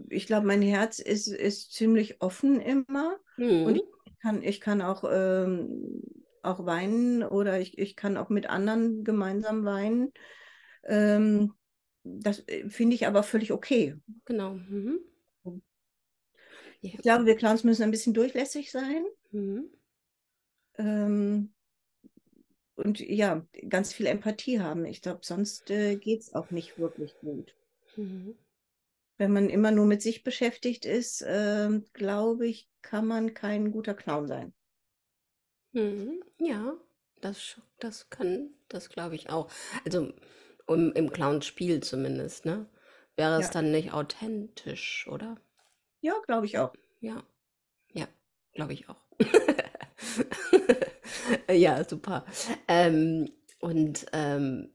[0.10, 3.19] ich glaube, mein Herz ist, ist ziemlich offen immer.
[3.36, 3.63] Mhm.
[3.63, 6.04] Und ich kann, ich kann auch ähm,
[6.43, 10.12] auch weinen oder ich, ich kann auch mit anderen gemeinsam weinen.
[10.84, 11.53] Ähm,
[12.03, 13.95] das äh, finde ich aber völlig okay.
[14.25, 14.53] Genau.
[14.53, 14.99] Mhm.
[16.82, 19.06] Ich glaube, wir Clowns müssen ein bisschen durchlässig sein.
[19.32, 19.69] Mhm.
[20.77, 21.53] Ähm,
[22.75, 24.86] und ja, ganz viel Empathie haben.
[24.86, 27.56] Ich glaube, sonst äh, geht es auch nicht wirklich gut.
[27.95, 28.36] Mhm.
[29.17, 33.93] Wenn man immer nur mit sich beschäftigt ist, äh, glaube ich, kann man kein guter
[33.93, 34.53] Clown sein.
[35.73, 36.23] Mhm.
[36.39, 36.75] Ja,
[37.21, 39.49] das, das kann, das glaube ich auch.
[39.86, 40.12] Also
[40.67, 42.65] im, im Clown-Spiel zumindest, ne?
[43.15, 45.38] Wäre es Ja, dann nicht authentisch, oder?
[46.01, 46.73] ja, glaube ich auch.
[47.01, 47.23] Ja,
[47.93, 48.07] ja,
[48.53, 49.01] glaube ich auch.
[51.49, 52.25] Ja, super.
[52.67, 54.72] Ähm, und ähm,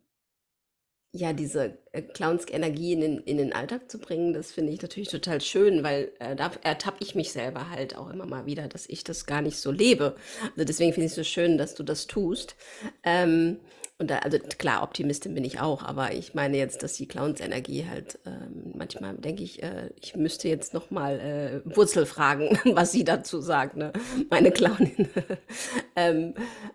[1.12, 5.08] ja, diese äh, Clownsk-Energie in den, in den Alltag zu bringen, das finde ich natürlich
[5.08, 8.86] total schön, weil äh, da ertappe ich mich selber halt auch immer mal wieder, dass
[8.86, 10.16] ich das gar nicht so lebe.
[10.52, 12.56] Also deswegen finde ich es so schön, dass du das tust.
[13.04, 13.58] Ähm,
[14.00, 17.86] und da, also klar, Optimistin bin ich auch, aber ich meine jetzt, dass die Clowns-Energie
[17.88, 21.18] halt, ähm, manchmal denke ich, äh, ich müsste jetzt nochmal
[21.66, 23.92] äh, Wurzel fragen, was sie dazu sagt, ne?
[24.30, 25.08] meine Clownin.
[25.96, 26.34] ähm,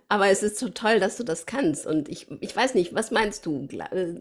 [0.10, 1.88] aber es ist so toll, dass du das kannst.
[1.88, 3.70] Und ich, ich weiß nicht, was meinst du?
[3.72, 4.16] Äh,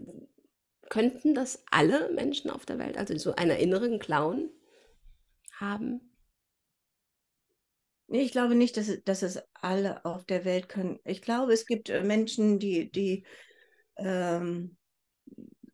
[0.89, 4.49] könnten das alle Menschen auf der Welt, also so einen inneren Clown
[5.59, 5.99] haben?
[8.07, 10.99] Ich glaube nicht, dass, dass es alle auf der Welt können.
[11.05, 13.25] Ich glaube, es gibt äh, Menschen, die, die
[13.97, 14.75] ähm,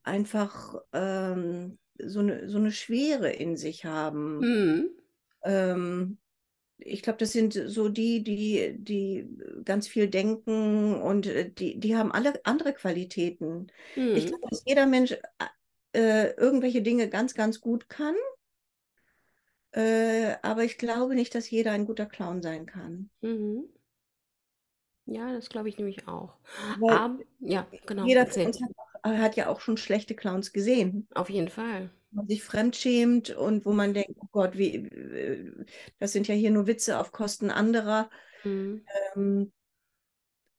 [0.04, 4.40] einfach ähm, so, eine, so eine Schwere in sich haben.
[4.40, 4.90] Mhm.
[5.44, 6.18] Ähm,
[6.78, 9.28] ich glaube, das sind so die, die, die
[9.66, 13.68] ganz viel denken und äh, die, die haben alle andere Qualitäten.
[13.96, 14.16] Mhm.
[14.16, 15.16] Ich glaube, dass jeder Mensch
[15.94, 18.16] äh, irgendwelche Dinge ganz, ganz gut kann
[19.72, 23.10] äh, aber ich glaube nicht, dass jeder ein guter Clown sein kann.
[23.22, 23.70] Mhm.
[25.06, 26.38] Ja, das glaube ich nämlich auch.
[26.76, 28.06] Aber, ja, genau.
[28.06, 31.08] Jeder von uns hat, hat, ja auch schon schlechte Clowns gesehen.
[31.16, 31.90] Auf jeden Fall.
[32.12, 34.90] Wo man sich fremdschämt und wo man denkt, oh Gott, wie,
[36.00, 38.10] das sind ja hier nur Witze auf Kosten anderer.
[38.44, 38.86] Mhm.
[39.16, 39.52] Ähm,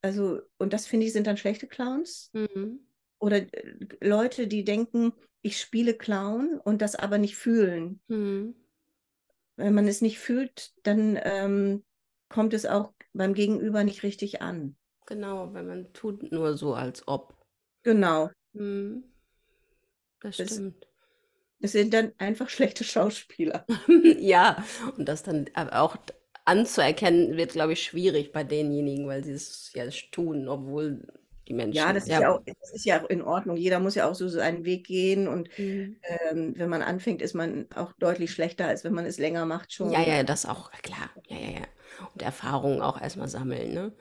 [0.02, 2.30] also, und das finde ich, sind dann schlechte Clowns.
[2.32, 2.80] Mhm.
[3.18, 8.00] Oder äh, Leute, die denken, ich spiele Clown und das aber nicht fühlen.
[8.08, 8.54] Mhm
[9.60, 11.84] wenn man es nicht fühlt, dann ähm,
[12.28, 14.76] kommt es auch beim Gegenüber nicht richtig an.
[15.06, 17.34] Genau, wenn man tut nur so, als ob.
[17.82, 18.30] Genau.
[18.54, 19.04] Hm.
[20.20, 20.86] Das, das stimmt.
[21.60, 23.66] Das sind dann einfach schlechte Schauspieler.
[24.18, 24.64] ja,
[24.96, 25.96] und das dann auch
[26.44, 31.06] anzuerkennen, wird, glaube ich, schwierig bei denjenigen, weil sie es ja tun, obwohl
[31.50, 31.76] die Menschen.
[31.76, 33.56] Ja, das ist ja, auch, das ist ja auch in Ordnung.
[33.56, 35.96] Jeder muss ja auch so seinen Weg gehen und mhm.
[36.30, 39.72] ähm, wenn man anfängt, ist man auch deutlich schlechter, als wenn man es länger macht
[39.72, 39.90] schon.
[39.90, 41.10] Ja, ja, das auch, klar.
[41.28, 41.66] Ja, ja, ja.
[42.14, 43.92] Und Erfahrungen auch erstmal sammeln, ne?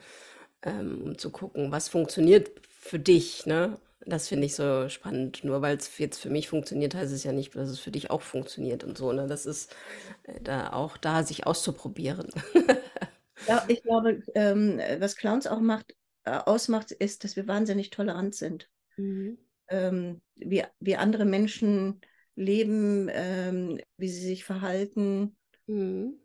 [0.62, 3.80] Ähm, um zu gucken, was funktioniert für dich, ne?
[4.06, 5.44] Das finde ich so spannend.
[5.44, 8.12] Nur weil es jetzt für mich funktioniert, heißt es ja nicht, dass es für dich
[8.12, 9.12] auch funktioniert und so.
[9.12, 9.28] Ne?
[9.28, 9.76] Das ist
[10.24, 12.28] äh, da auch da, sich auszuprobieren.
[13.48, 15.96] ja, ich glaube, ähm, was Clowns auch macht,
[16.38, 18.70] ausmacht, ist, dass wir wahnsinnig tolerant sind.
[18.98, 19.38] Mhm.
[19.70, 22.02] Ähm, wie, wie andere Menschen
[22.36, 25.36] leben, ähm, wie sie sich verhalten.
[25.68, 26.20] Mhm.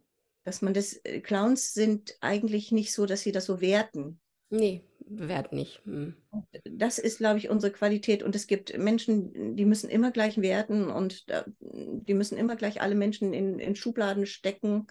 [0.44, 4.20] Dass man das, äh, Clowns sind eigentlich nicht so, dass sie das so werten.
[4.50, 5.84] Nee, wert nicht.
[5.86, 6.16] Mhm.
[6.64, 8.22] Das ist, glaube ich, unsere Qualität.
[8.22, 12.80] Und es gibt Menschen, die müssen immer gleich werten und äh, die müssen immer gleich
[12.80, 14.86] alle Menschen in, in Schubladen stecken.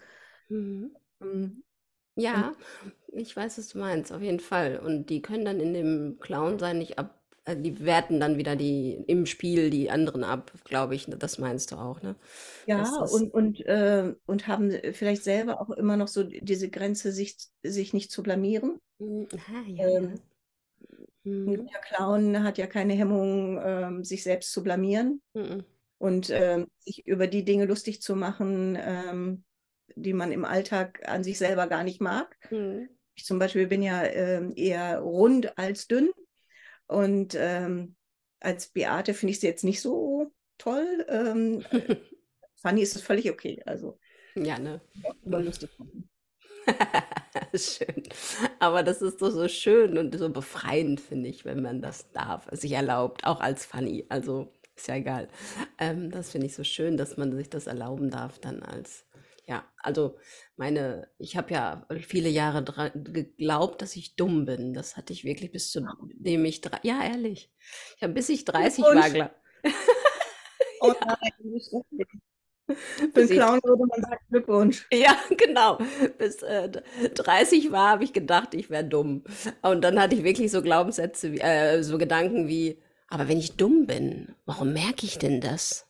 [0.48, 0.94] Mhm.
[1.20, 1.62] Ähm,
[2.16, 2.54] Ja,
[3.16, 4.78] ich weiß, was du meinst, auf jeden Fall.
[4.78, 8.94] Und die können dann in dem Clown-Sein nicht ab, äh, die werten dann wieder die
[9.06, 11.06] im Spiel die anderen ab, glaube ich.
[11.06, 12.16] Das meinst du auch, ne?
[12.66, 17.12] Ja, das, und, und, äh, und haben vielleicht selber auch immer noch so diese Grenze,
[17.12, 18.80] sich, sich nicht zu blamieren.
[19.48, 19.86] Ah, ja.
[19.86, 20.22] Ähm,
[21.46, 21.56] ein Mhm.
[21.58, 25.64] guter Clown hat ja keine Hemmung, ähm, sich selbst zu blamieren Mhm.
[25.98, 29.44] und ähm, sich über die Dinge lustig zu machen, ähm,
[29.96, 32.36] die man im Alltag an sich selber gar nicht mag.
[32.50, 32.93] Mhm.
[33.14, 36.10] Ich zum Beispiel bin ja ähm, eher rund als dünn
[36.86, 37.96] und ähm,
[38.40, 41.06] als Beate finde ich sie jetzt nicht so toll.
[41.08, 41.64] Ähm,
[42.62, 43.62] Fanny ist es völlig okay.
[43.66, 43.98] Also
[44.34, 44.80] Ja, ne?
[45.24, 46.08] über lustig machen.
[47.54, 48.02] Schön.
[48.58, 52.48] Aber das ist doch so schön und so befreiend, finde ich, wenn man das darf,
[52.52, 54.06] sich erlaubt, auch als Funny.
[54.08, 55.28] Also ist ja egal.
[55.78, 59.04] Ähm, das finde ich so schön, dass man sich das erlauben darf, dann als,
[59.46, 60.16] ja, also
[60.56, 64.72] meine, ich habe ja viele Jahre dra- geglaubt, dass ich dumm bin.
[64.74, 65.80] Das hatte ich wirklich bis zu
[66.14, 67.52] dem ich, drei- ja, ehrlich.
[67.96, 69.14] Ich habe bis ich 30 war, Glückwunsch.
[69.14, 69.30] glaub,
[70.80, 70.92] Oh
[73.14, 74.86] einen ich Clown würde man sagen Glückwunsch.
[74.92, 75.78] Ja, genau.
[76.18, 76.70] Bis äh,
[77.14, 79.24] 30 war, habe ich gedacht, ich wäre dumm.
[79.62, 83.56] Und dann hatte ich wirklich so Glaubenssätze, wie, äh, so Gedanken wie, aber wenn ich
[83.56, 85.86] dumm bin, warum merke ich denn das?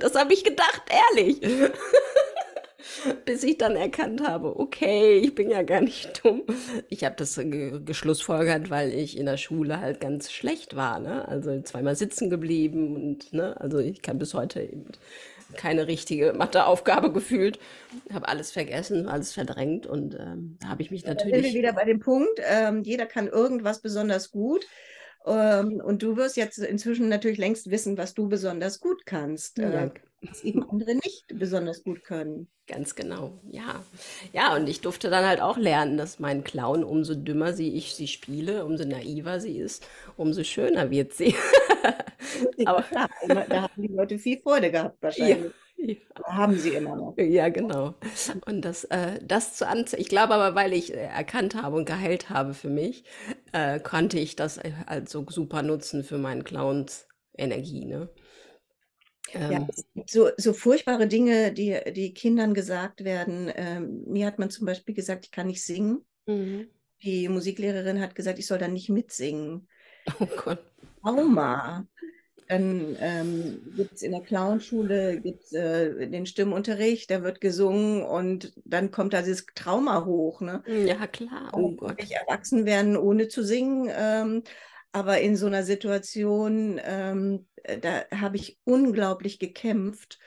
[0.00, 0.82] Das habe ich gedacht,
[1.16, 1.40] ehrlich.
[3.24, 6.42] Bis ich dann erkannt habe, okay, ich bin ja gar nicht dumm.
[6.88, 11.26] Ich habe das ge geschlussfolgert, weil ich in der Schule halt ganz schlecht war, ne?
[11.28, 13.60] Also zweimal sitzen geblieben und, ne?
[13.60, 14.86] Also ich kann bis heute eben
[15.56, 17.58] keine richtige Matheaufgabe gefühlt,
[18.12, 21.54] habe alles vergessen, alles verdrängt und ähm, da habe ich mich Da sind wir natürlich,
[21.54, 24.66] wieder bei dem Punkt, ähm, jeder kann irgendwas besonders gut.
[25.26, 29.84] Ähm, und du wirst jetzt inzwischen natürlich längst wissen, was du besonders gut kannst, ja,
[29.84, 29.90] äh,
[30.22, 32.48] was eben andere nicht besonders gut können.
[32.66, 33.82] ganz genau, ja.
[34.32, 37.94] Ja, und ich durfte dann halt auch lernen, dass mein Clown, umso dümmer sie ich
[37.94, 41.34] sie spiele, umso naiver sie ist, umso schöner wird sie.
[42.56, 42.84] Ja, Aber
[43.20, 45.54] immer- da haben die Leute viel Freude gehabt ja, wahrscheinlich.
[45.54, 45.67] ja.
[46.16, 47.18] Oder haben sie immer noch.
[47.20, 47.94] Ja, genau.
[48.46, 51.84] Und das, äh, das zu anze ich glaube aber, weil ich äh, erkannt habe und
[51.84, 53.02] geheilt habe für mich,
[53.52, 58.08] äh, konnte ich das äh, halt so super nutzen für meinen Clowns Energie, ne?
[59.48, 63.50] Ja, Ähm, gibt so, so furchtbare Dinge, die, die Kindern gesagt werden.
[63.54, 66.04] Ähm, mir hat man zum Beispiel gesagt, ich kann nicht singen.
[66.26, 66.68] mhm.
[67.02, 69.68] Die Musiklehrerin hat gesagt, ich soll dann nicht mitsingen.
[70.20, 70.58] Oh Gott.
[71.02, 71.86] Trauma.
[72.48, 78.54] Dann ähm, gibt es in der Clownschule gibt's, äh, den Stimmunterricht, da wird gesungen und
[78.64, 80.40] dann kommt da dieses Trauma hoch.
[80.40, 80.62] Ne?
[80.66, 81.50] Ja, klar.
[81.52, 81.90] Oh Gott.
[81.90, 83.90] Wirklich erwachsen werden, ohne zu singen.
[83.94, 84.42] Ähm,
[84.92, 90.18] aber in so einer Situation, ähm, äh, da habe ich unglaublich gekämpft.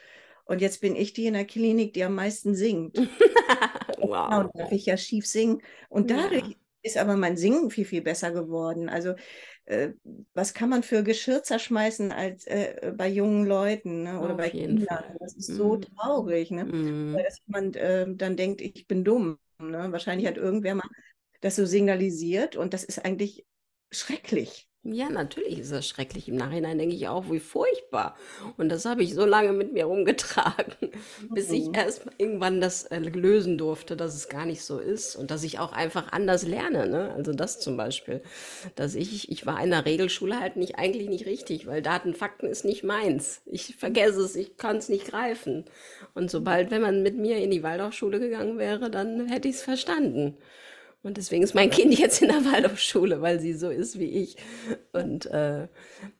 [0.44, 2.96] Und jetzt bin ich die in der Klinik, die am meisten singt.
[3.98, 4.44] Wow.
[4.44, 5.62] und darf ich ja schief singen.
[5.88, 8.88] Und dadurch Ja, ist aber mein Singen viel, viel besser geworden.
[8.88, 9.14] Also,
[10.34, 14.20] was kann man für Geschirr zerschmeißen als äh, bei jungen Leuten ne?
[14.20, 14.86] oder auf bei Kindern?
[14.88, 15.16] Fall.
[15.20, 15.86] Das ist so Mhm.
[15.96, 16.64] traurig, ne?
[16.64, 17.16] Mhm.
[17.24, 19.38] dass jemand äh, dann denkt, ich bin dumm.
[19.58, 19.92] Ne?
[19.92, 20.88] Wahrscheinlich hat irgendwer mal
[21.40, 23.46] das so signalisiert und das ist eigentlich
[23.90, 24.68] schrecklich.
[24.84, 26.28] Ja, natürlich ist das schrecklich.
[26.28, 28.16] Im Nachhinein denke ich auch, wie furchtbar.
[28.56, 30.74] Und das habe ich so lange mit mir rumgetragen,
[31.34, 31.72] bis ich Mhm.
[31.72, 35.60] erst irgendwann das äh, lösen durfte, dass es gar nicht so ist und dass ich
[35.60, 36.88] auch einfach anders lerne.
[36.88, 37.12] Ne?
[37.14, 38.22] Also das zum Beispiel,
[38.74, 42.46] dass ich, ich war in der Regelschule halt nicht eigentlich nicht richtig, weil Daten, Fakten
[42.46, 43.40] ist nicht meins.
[43.46, 45.64] Ich vergesse es, ich kann es nicht greifen.
[46.14, 49.62] Und sobald, wenn man mit mir in die Waldorfschule gegangen wäre, dann hätte ich es
[49.62, 50.36] verstanden.
[51.04, 54.36] Und deswegen ist mein Kind jetzt in der Waldorfschule, weil sie so ist wie ich.
[54.92, 55.66] Und äh,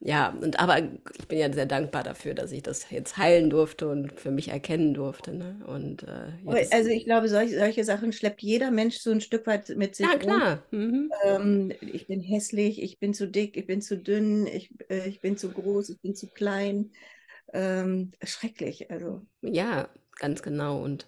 [0.01, 3.89] ja, und aber ich bin ja sehr dankbar dafür, dass ich das jetzt heilen durfte
[3.89, 5.35] und für mich erkennen durfte.
[5.35, 5.61] Ne?
[5.67, 9.69] Und äh, also ich glaube, solche, solche Sachen schleppt jeder Mensch so ein Stück weit
[9.77, 10.63] mit sich ja klar.
[10.73, 11.13] Mhm.
[11.25, 15.21] Ähm, ich bin hässlich, ich bin zu dick, ich bin zu dünn, ich, äh, ich
[15.21, 16.91] bin zu groß, ich bin zu klein.
[17.53, 18.91] Ähm, schrecklich.
[18.91, 19.89] Also Ja,
[20.23, 20.83] ganz genau.
[20.83, 21.07] Und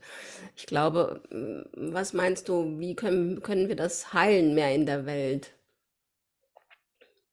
[0.57, 5.07] ich glaube, m, was meinst du, wie können, können wir das heilen mehr in der
[5.07, 5.55] Welt?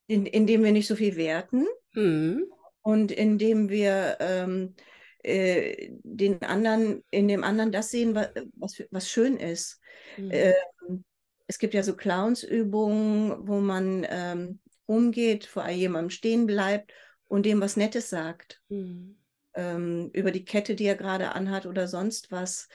[0.08, 1.66] in, indem wir nicht so viel werten
[1.96, 2.46] Mhm.
[2.82, 4.76] und indem wir ähm,
[5.24, 9.80] äh, den anderen, in dem anderen das sehen, was, was, was schön ist.
[10.18, 10.32] Mhm.
[10.32, 11.04] Ähm,
[11.48, 16.92] es gibt ja so Clownsübungen, wo man ähm, rumgeht, vor jemandem stehen bleibt
[17.28, 18.62] und dem was Nettes sagt.
[18.70, 19.21] Mhm.
[19.54, 22.68] Ähm, über die Kette, die er gerade anhat oder sonst was.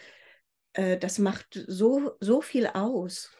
[0.73, 3.31] Äh, das macht so, so viel aus.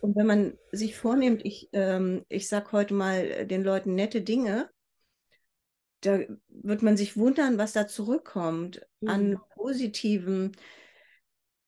[0.00, 4.70] Und wenn man sich vornimmt, ich, ähm, ich sage heute mal den Leuten nette Dinge,
[6.00, 9.40] da wird man sich wundern, was da zurückkommt an Mhm.
[9.56, 10.52] positiven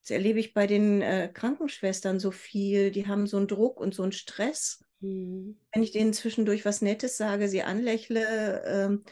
[0.03, 2.91] Das erlebe ich bei den äh, Krankenschwestern so viel.
[2.91, 4.85] Die haben so einen Druck und so einen Stress.
[5.01, 5.57] Mhm.
[5.73, 9.11] Wenn ich denen zwischendurch was Nettes sage, sie anlächle, ähm, äh,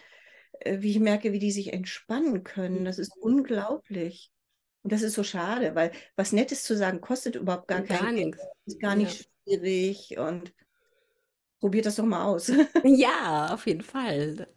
[0.65, 2.85] wie ich merke, wie die sich entspannen können.
[2.85, 4.31] Das ist unglaublich.
[4.83, 8.15] Und das ist so schade, weil was Nettes zu sagen kostet überhaupt gar, gar kein
[8.15, 8.39] nichts.
[8.67, 9.59] Ist gar nicht ja.
[9.59, 10.53] schwierig und
[11.61, 12.51] probiert das doch mal aus.
[12.85, 14.49] Ja, auf jeden Fall.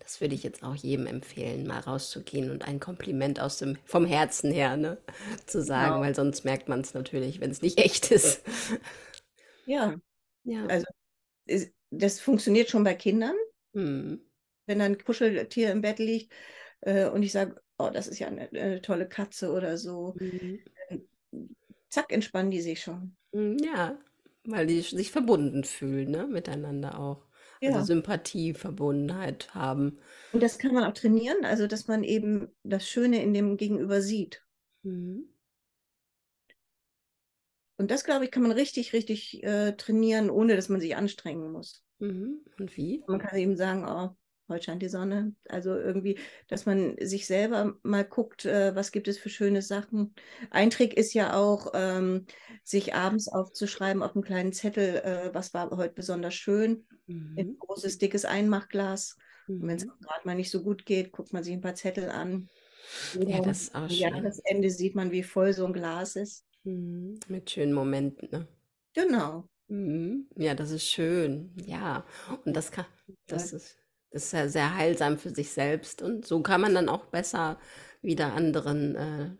[0.00, 4.04] Das würde ich jetzt auch jedem empfehlen, mal rauszugehen und ein Kompliment aus dem, vom
[4.04, 4.98] Herzen her ne,
[5.46, 6.00] zu sagen, genau.
[6.02, 8.42] weil sonst merkt man es natürlich, wenn es nicht echt ist.
[9.64, 9.94] Ja.
[10.44, 10.66] ja.
[10.66, 10.84] Also
[11.90, 13.34] das funktioniert schon bei Kindern.
[13.72, 14.20] Hm.
[14.66, 16.32] Wenn ein Kuscheltier im Bett liegt
[16.80, 20.60] äh, und ich sage, oh, das ist ja eine, eine tolle Katze oder so, mhm.
[21.88, 23.16] zack, entspannen die sich schon.
[23.32, 23.98] Hm, ja,
[24.44, 27.26] weil die sich verbunden fühlen, ne, miteinander auch.
[27.60, 27.84] Also ja.
[27.84, 30.00] Sympathie, Verbundenheit haben.
[30.32, 34.02] Und das kann man auch trainieren, also dass man eben das Schöne in dem Gegenüber
[34.02, 34.44] sieht.
[34.82, 35.28] Mhm.
[37.76, 41.52] Und das, glaube ich, kann man richtig, richtig äh, trainieren, ohne dass man sich anstrengen
[41.52, 41.84] muss.
[42.00, 42.40] Mhm.
[42.58, 43.02] Und wie?
[43.06, 44.16] Man kann eben sagen, oh,
[44.52, 45.34] heute scheint die Sonne.
[45.48, 50.14] Also irgendwie, dass man sich selber mal guckt, äh, was gibt es für schöne Sachen.
[50.50, 52.26] Ein Trick ist ja auch, ähm,
[52.64, 56.86] sich abends aufzuschreiben auf einem kleinen Zettel, äh, was war heute besonders schön.
[57.06, 57.34] Mhm.
[57.38, 59.16] Ein großes, dickes Einmachglas.
[59.46, 59.60] Mhm.
[59.60, 62.10] Und wenn es gerade mal nicht so gut geht, guckt man sich ein paar Zettel
[62.10, 62.48] an.
[63.26, 63.98] Ja, das ist auch schön.
[63.98, 66.44] Jahresende sieht man, wie voll so ein Glas ist.
[66.64, 68.46] Mhm, mit schönen Momenten, ne?
[68.94, 69.48] Genau.
[69.68, 70.28] Mhm.
[70.36, 71.52] Ja, das ist schön.
[71.64, 72.04] Ja,
[72.44, 72.86] und das kann,
[73.26, 73.76] das ist,
[74.12, 77.58] das ist ja sehr heilsam für sich selbst und so kann man dann auch besser
[78.02, 79.30] wieder anderen äh,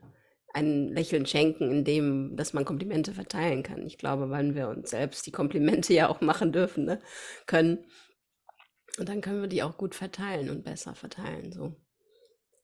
[0.55, 3.87] ein Lächeln schenken, indem, dass man Komplimente verteilen kann.
[3.87, 7.01] Ich glaube, weil wir uns selbst die Komplimente ja auch machen dürfen, ne,
[7.47, 7.85] können.
[8.99, 11.77] Und dann können wir die auch gut verteilen und besser verteilen, so.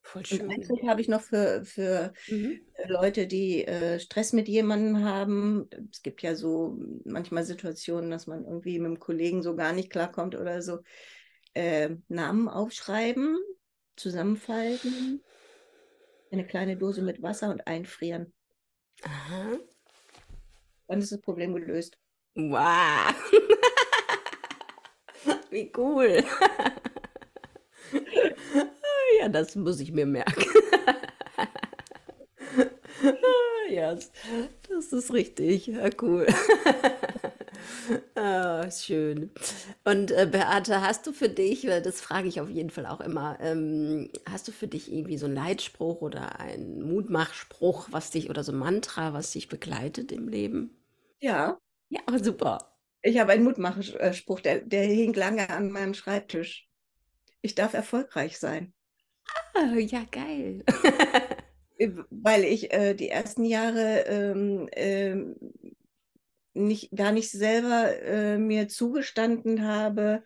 [0.03, 0.63] Voll Und einen schön.
[0.63, 2.69] Trick habe ich noch für, für Mhm.
[2.87, 5.69] Leute, die äh, Stress mit jemandem haben.
[5.91, 9.91] Es gibt ja so manchmal Situationen, dass man irgendwie mit einem Kollegen so gar nicht
[9.91, 10.81] klarkommt oder so.
[11.59, 13.37] Äh, Namen aufschreiben,
[13.97, 15.25] zusammenfalten,
[16.31, 18.33] eine kleine Dose mit Wasser und einfrieren.
[19.03, 19.59] Aha.
[20.87, 21.99] Dann ist das Problem gelöst.
[22.37, 23.13] Wow.
[25.51, 26.23] Wie cool.
[29.21, 30.45] Ja, das muss ich mir merken.
[33.71, 35.67] ja, das ist richtig.
[35.67, 36.27] Ja, cool.
[38.15, 39.31] ah, schön.
[39.85, 43.39] Und äh, Beate, hast du für dich, das frage ich auf jeden Fall auch immer,
[43.41, 48.45] ähm, hast du für dich irgendwie so einen Leitspruch oder einen Mutmachspruch, was dich oder
[48.45, 50.71] so ein Mantra, was dich begleitet im Leben?
[51.21, 51.59] Ja.
[51.89, 52.59] Ja, super.
[53.03, 56.69] Ich habe einen Mutmachspruch, der, der hing lange an meinem Schreibtisch.
[57.43, 58.73] Ich darf erfolgreich sein.
[59.55, 60.65] Ah, ja, geil.
[61.81, 65.37] Äh, weil ich äh, die ersten Jahre ähm, ähm,
[66.67, 70.23] nicht, gar nicht selber äh, mir zugestanden habe,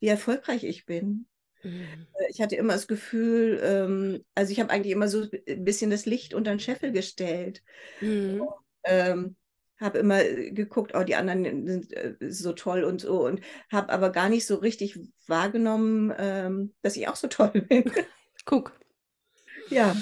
[0.00, 1.26] wie erfolgreich ich bin.
[1.62, 2.06] Mhm.
[2.14, 5.90] Äh, ich hatte immer das Gefühl, ähm, also ich habe eigentlich immer so ein bisschen
[5.90, 7.62] das Licht unter den Scheffel gestellt.
[8.00, 8.42] Mhm.
[8.84, 9.36] Ähm,
[9.80, 14.10] habe immer geguckt, oh, die anderen sind äh, so toll und so und habe aber
[14.10, 17.90] gar nicht so richtig wahrgenommen, ähm, dass ich auch so toll bin.
[18.44, 18.78] Guck.
[19.70, 19.96] Ja.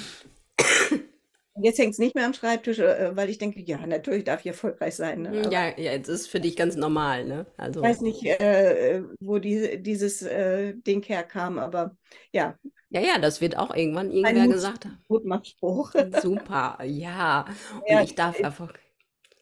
[1.60, 4.46] Jetzt hängt es nicht mehr am Schreibtisch, äh, weil ich denke, ja, natürlich darf ich
[4.46, 5.22] erfolgreich sein.
[5.22, 5.48] Ne?
[5.50, 7.46] ja, ja, das ist für dich ganz normal, ne?
[7.58, 7.80] Also.
[7.80, 11.96] Ich weiß nicht, äh, wo die, dieses äh, Ding herkam, aber
[12.32, 12.58] ja.
[12.88, 14.98] Ja, ja, das wird auch irgendwann irgendwer gesagt haben.
[15.08, 15.92] Mutmachspruch.
[16.22, 17.44] Super, ja.
[17.74, 18.78] Und ja, ich darf Erfolg.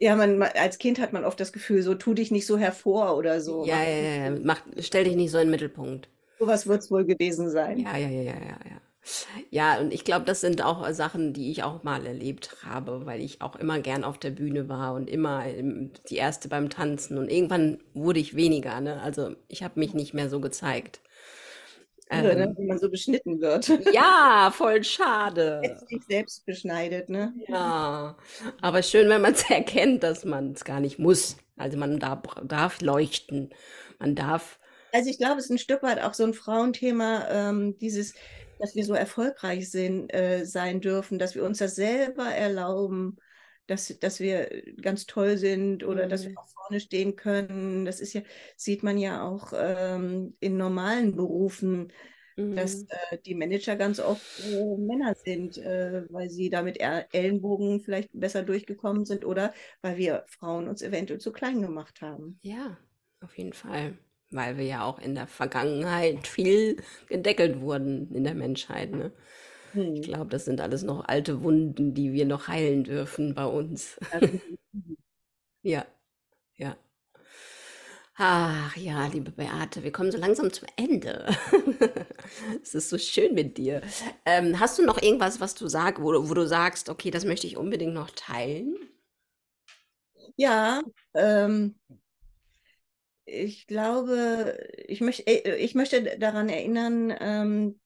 [0.01, 3.17] Ja, man, als Kind hat man oft das Gefühl, so tu dich nicht so hervor
[3.19, 3.67] oder so.
[3.67, 6.09] Ja, ja, ja, Mach, stell dich nicht so in den Mittelpunkt.
[6.39, 7.79] Sowas wird es wohl gewesen sein.
[7.79, 8.81] Ja, ja, ja, ja, ja,
[9.51, 9.79] ja.
[9.79, 13.43] Und ich glaube, das sind auch Sachen, die ich auch mal erlebt habe, weil ich
[13.43, 15.45] auch immer gern auf der Bühne war und immer
[16.09, 17.19] die Erste beim Tanzen.
[17.19, 19.01] Und irgendwann wurde ich weniger, ne?
[19.03, 21.01] Also ich habe mich nicht mehr so gezeigt.
[22.13, 23.69] Ja, ne, ähm, wie man so beschnitten wird.
[23.93, 25.61] Ja, voll schade.
[25.63, 27.33] Jetzt sich selbst beschneidet, ne?
[27.47, 28.17] Ja,
[28.61, 31.37] aber schön, wenn man es erkennt, dass man es gar nicht muss.
[31.57, 33.51] Also man darf, darf leuchten,
[33.99, 34.59] man darf.
[34.93, 38.15] Also ich glaube, es ist ein Stück weit auch so ein Frauenthema, ähm, dieses
[38.61, 43.17] dass wir so erfolgreich sind, äh, sein dürfen, dass wir uns das selber erlauben,
[43.67, 46.11] dass, dass wir ganz toll sind oder mhm.
[46.11, 46.53] dass wir auch mhm.
[46.55, 47.85] vorne stehen können.
[47.85, 48.23] Das ist ja,
[48.57, 51.93] sieht man ja auch ähm, in normalen Berufen,
[52.37, 52.57] mhm.
[52.57, 57.81] dass äh, die Manager ganz oft äh, Männer sind, äh, weil sie da mit Ellenbogen
[57.81, 62.39] vielleicht besser durchgekommen sind oder weil wir Frauen uns eventuell zu klein gemacht haben.
[62.43, 62.77] Ja,
[63.21, 63.97] auf jeden Fall
[64.31, 68.93] weil wir ja auch in der Vergangenheit viel gedeckelt wurden in der Menschheit.
[68.93, 69.13] Ne?
[69.73, 69.95] Hm.
[69.95, 73.99] Ich glaube, das sind alles noch alte Wunden, die wir noch heilen dürfen bei uns.
[75.63, 75.85] ja,
[76.57, 76.77] ja.
[78.23, 81.27] Ach ja, liebe Beate, wir kommen so langsam zum Ende.
[82.63, 83.81] es ist so schön mit dir.
[84.27, 87.47] Ähm, hast du noch irgendwas, was du sagst, wo, wo, du sagst, okay, das möchte
[87.47, 88.77] ich unbedingt noch teilen?
[90.37, 90.83] Ja,
[91.15, 91.77] ähm,
[93.31, 97.81] ich glaube, ich, möcht, äh, ich möchte daran erinnern, ähm,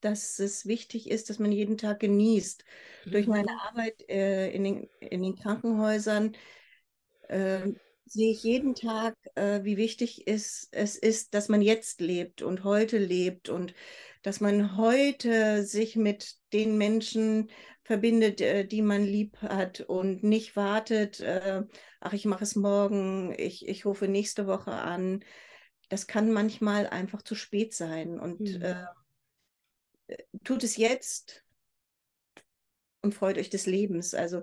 [0.00, 2.64] dass es wichtig ist, dass man jeden Tag genießt.
[3.06, 3.10] Mhm.
[3.10, 3.58] Durch meine mhm.
[3.60, 6.36] Arbeit äh, in, den, in den Krankenhäusern
[7.28, 7.68] äh,
[8.06, 12.64] sehe ich jeden Tag, äh, wie wichtig ist, es ist, dass man jetzt lebt und
[12.64, 13.74] heute lebt und
[14.22, 17.50] dass man heute sich mit den Menschen
[17.84, 21.62] verbindet, äh, die man lieb hat und nicht wartet, äh,
[22.00, 25.24] ach, ich mache es morgen, ich, ich rufe nächste Woche an.
[25.88, 28.86] Das kann manchmal einfach zu spät sein und mhm.
[30.44, 31.44] tut es jetzt
[33.00, 34.14] und freut euch des Lebens.
[34.14, 34.42] Also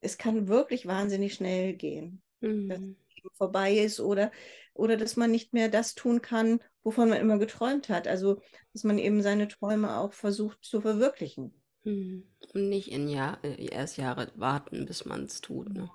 [0.00, 2.68] es kann wirklich wahnsinnig schnell gehen mhm.
[2.68, 4.30] dass es vorbei ist oder,
[4.74, 8.08] oder dass man nicht mehr das tun kann, wovon man immer geträumt hat.
[8.08, 8.40] Also,
[8.72, 11.54] dass man eben seine Träume auch versucht zu verwirklichen.
[11.84, 12.24] Mhm.
[12.54, 15.72] Und nicht in Jahr, äh, erst Jahre warten, bis man es tut.
[15.72, 15.90] Ne?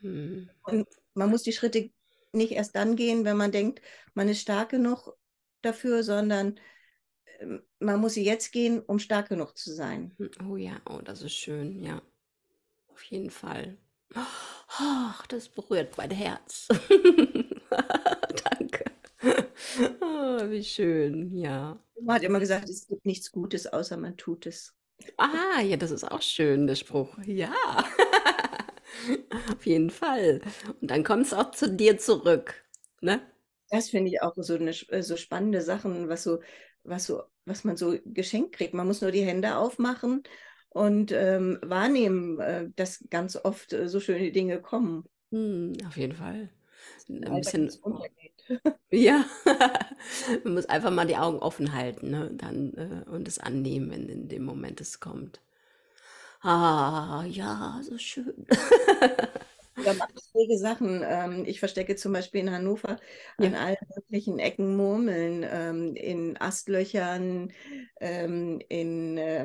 [0.00, 0.50] Mhm.
[0.62, 1.90] Und man muss die Schritte
[2.32, 3.80] nicht erst dann gehen, wenn man denkt,
[4.14, 5.16] man ist stark genug
[5.62, 6.58] dafür, sondern
[7.40, 10.14] ähm, man muss sie jetzt gehen, um stark genug zu sein.
[10.18, 12.02] Hm, oh ja, oh, das ist schön, ja.
[12.88, 13.78] Auf jeden Fall.
[14.14, 16.68] Ach, das berührt mein Herz.
[20.00, 20.04] Oh,
[20.50, 21.78] wie schön, ja.
[22.00, 24.74] Man hat immer gesagt, es gibt nichts Gutes, außer man tut es.
[25.16, 27.16] Ah, ja, das ist auch schön, der Spruch.
[27.24, 27.52] Ja.
[29.52, 30.40] Auf jeden Fall.
[30.80, 32.64] Und dann kommt es auch zu dir zurück.
[33.00, 33.20] Ne?
[33.70, 36.40] Das finde ich auch so eine so spannende Sachen, was so,
[36.84, 38.74] was so, was man so geschenkt kriegt.
[38.74, 40.22] Man muss nur die Hände aufmachen
[40.70, 45.04] und ähm, wahrnehmen, äh, dass ganz oft äh, so schöne Dinge kommen.
[45.30, 46.48] Hm, auf jeden Fall.
[47.08, 47.70] Ein bisschen,
[48.90, 49.24] ja,
[50.44, 52.30] man muss einfach mal die Augen offen halten ne?
[52.34, 55.40] Dann, äh, und es annehmen, wenn in dem Moment es kommt.
[56.42, 58.46] Ah, ja, so schön.
[59.80, 61.04] Ich schräge Sachen.
[61.06, 62.98] Ähm, ich verstecke zum Beispiel in Hannover
[63.38, 63.46] ja.
[63.46, 67.52] an allen möglichen Ecken Murmeln, ähm, in Astlöchern,
[68.00, 69.44] ähm, in äh,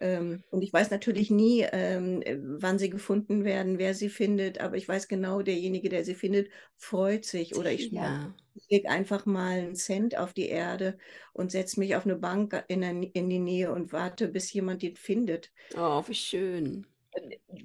[0.00, 0.44] Mauerritzen.
[0.50, 5.08] und ich weiß natürlich nie, wann sie gefunden werden, wer sie findet, aber ich weiß
[5.08, 7.56] genau, derjenige, der sie findet, freut sich.
[7.56, 8.34] Oder ich, ja.
[8.68, 10.98] lege einfach mal einen Cent auf die Erde
[11.32, 14.82] und setze mich auf eine Bank in, der, in die Nähe und warte, bis jemand
[14.82, 15.52] den findet.
[15.76, 16.86] Oh, wie schön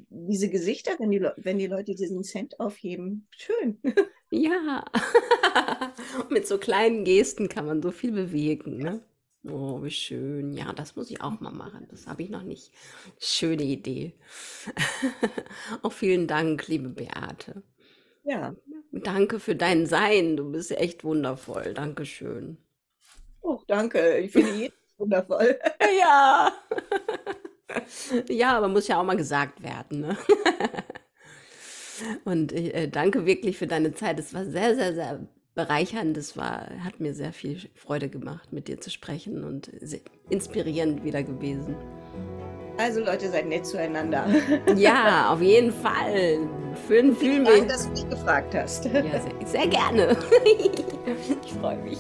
[0.10, 3.28] diese Gesichter, wenn die, wenn die Leute diesen Cent aufheben.
[3.32, 3.80] Schön.
[4.32, 4.84] Ja,
[6.30, 8.78] mit so kleinen Gesten kann man so viel bewegen.
[8.78, 9.02] Ne?
[9.48, 10.54] Oh, wie schön.
[10.54, 11.88] Ja, das muss ich auch mal machen.
[11.92, 12.72] Das habe ich noch nicht.
[13.20, 14.16] Schöne Idee.
[15.84, 17.62] auch vielen Dank, liebe Beate.
[18.24, 18.56] Ja.
[18.92, 20.38] Danke für dein Sein.
[20.38, 21.74] Du bist echt wundervoll.
[21.74, 22.58] Dankeschön.
[23.42, 24.18] Oh, danke.
[24.20, 25.60] Ich finde jeden wundervoll.
[26.00, 26.52] ja.
[28.30, 30.02] Ja, aber muss ja auch mal gesagt werden.
[30.02, 30.18] Ne?
[32.24, 34.20] Und äh, danke wirklich für deine Zeit.
[34.20, 36.16] Es war sehr, sehr, sehr bereichernd.
[36.18, 39.72] Es war, hat mir sehr viel Freude gemacht, mit dir zu sprechen und
[40.30, 41.76] inspirierend wieder gewesen.
[42.78, 44.28] Also Leute, seid nett zueinander.
[44.76, 46.40] Ja, auf jeden Fall.
[46.88, 48.86] Vielen, vielen Dank, dass du mich gefragt hast.
[48.86, 50.18] Ja, sehr, sehr gerne.
[51.46, 52.00] Ich freue mich.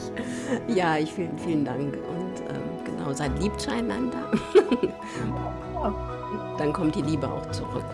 [0.67, 4.31] Ja, ich vielen, vielen Dank und ähm, genau, seid lieb zueinander.
[6.57, 7.85] Dann kommt die Liebe auch zurück.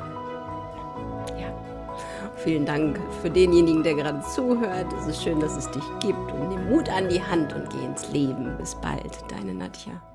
[2.44, 4.92] Vielen Dank für denjenigen, der gerade zuhört.
[5.00, 6.32] Es ist schön, dass es dich gibt.
[6.32, 8.58] Und nimm Mut an die Hand und geh ins Leben.
[8.58, 10.11] Bis bald, deine Nadja.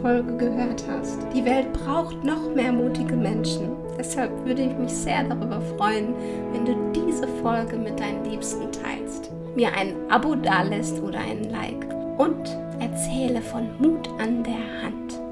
[0.00, 1.20] Folge gehört hast.
[1.34, 3.70] Die Welt braucht noch mehr mutige Menschen.
[3.98, 6.14] Deshalb würde ich mich sehr darüber freuen,
[6.52, 9.30] wenn du diese Folge mit deinen Liebsten teilst.
[9.54, 11.86] Mir ein Abo dalässt oder ein Like.
[12.18, 15.31] Und erzähle von Mut an der Hand.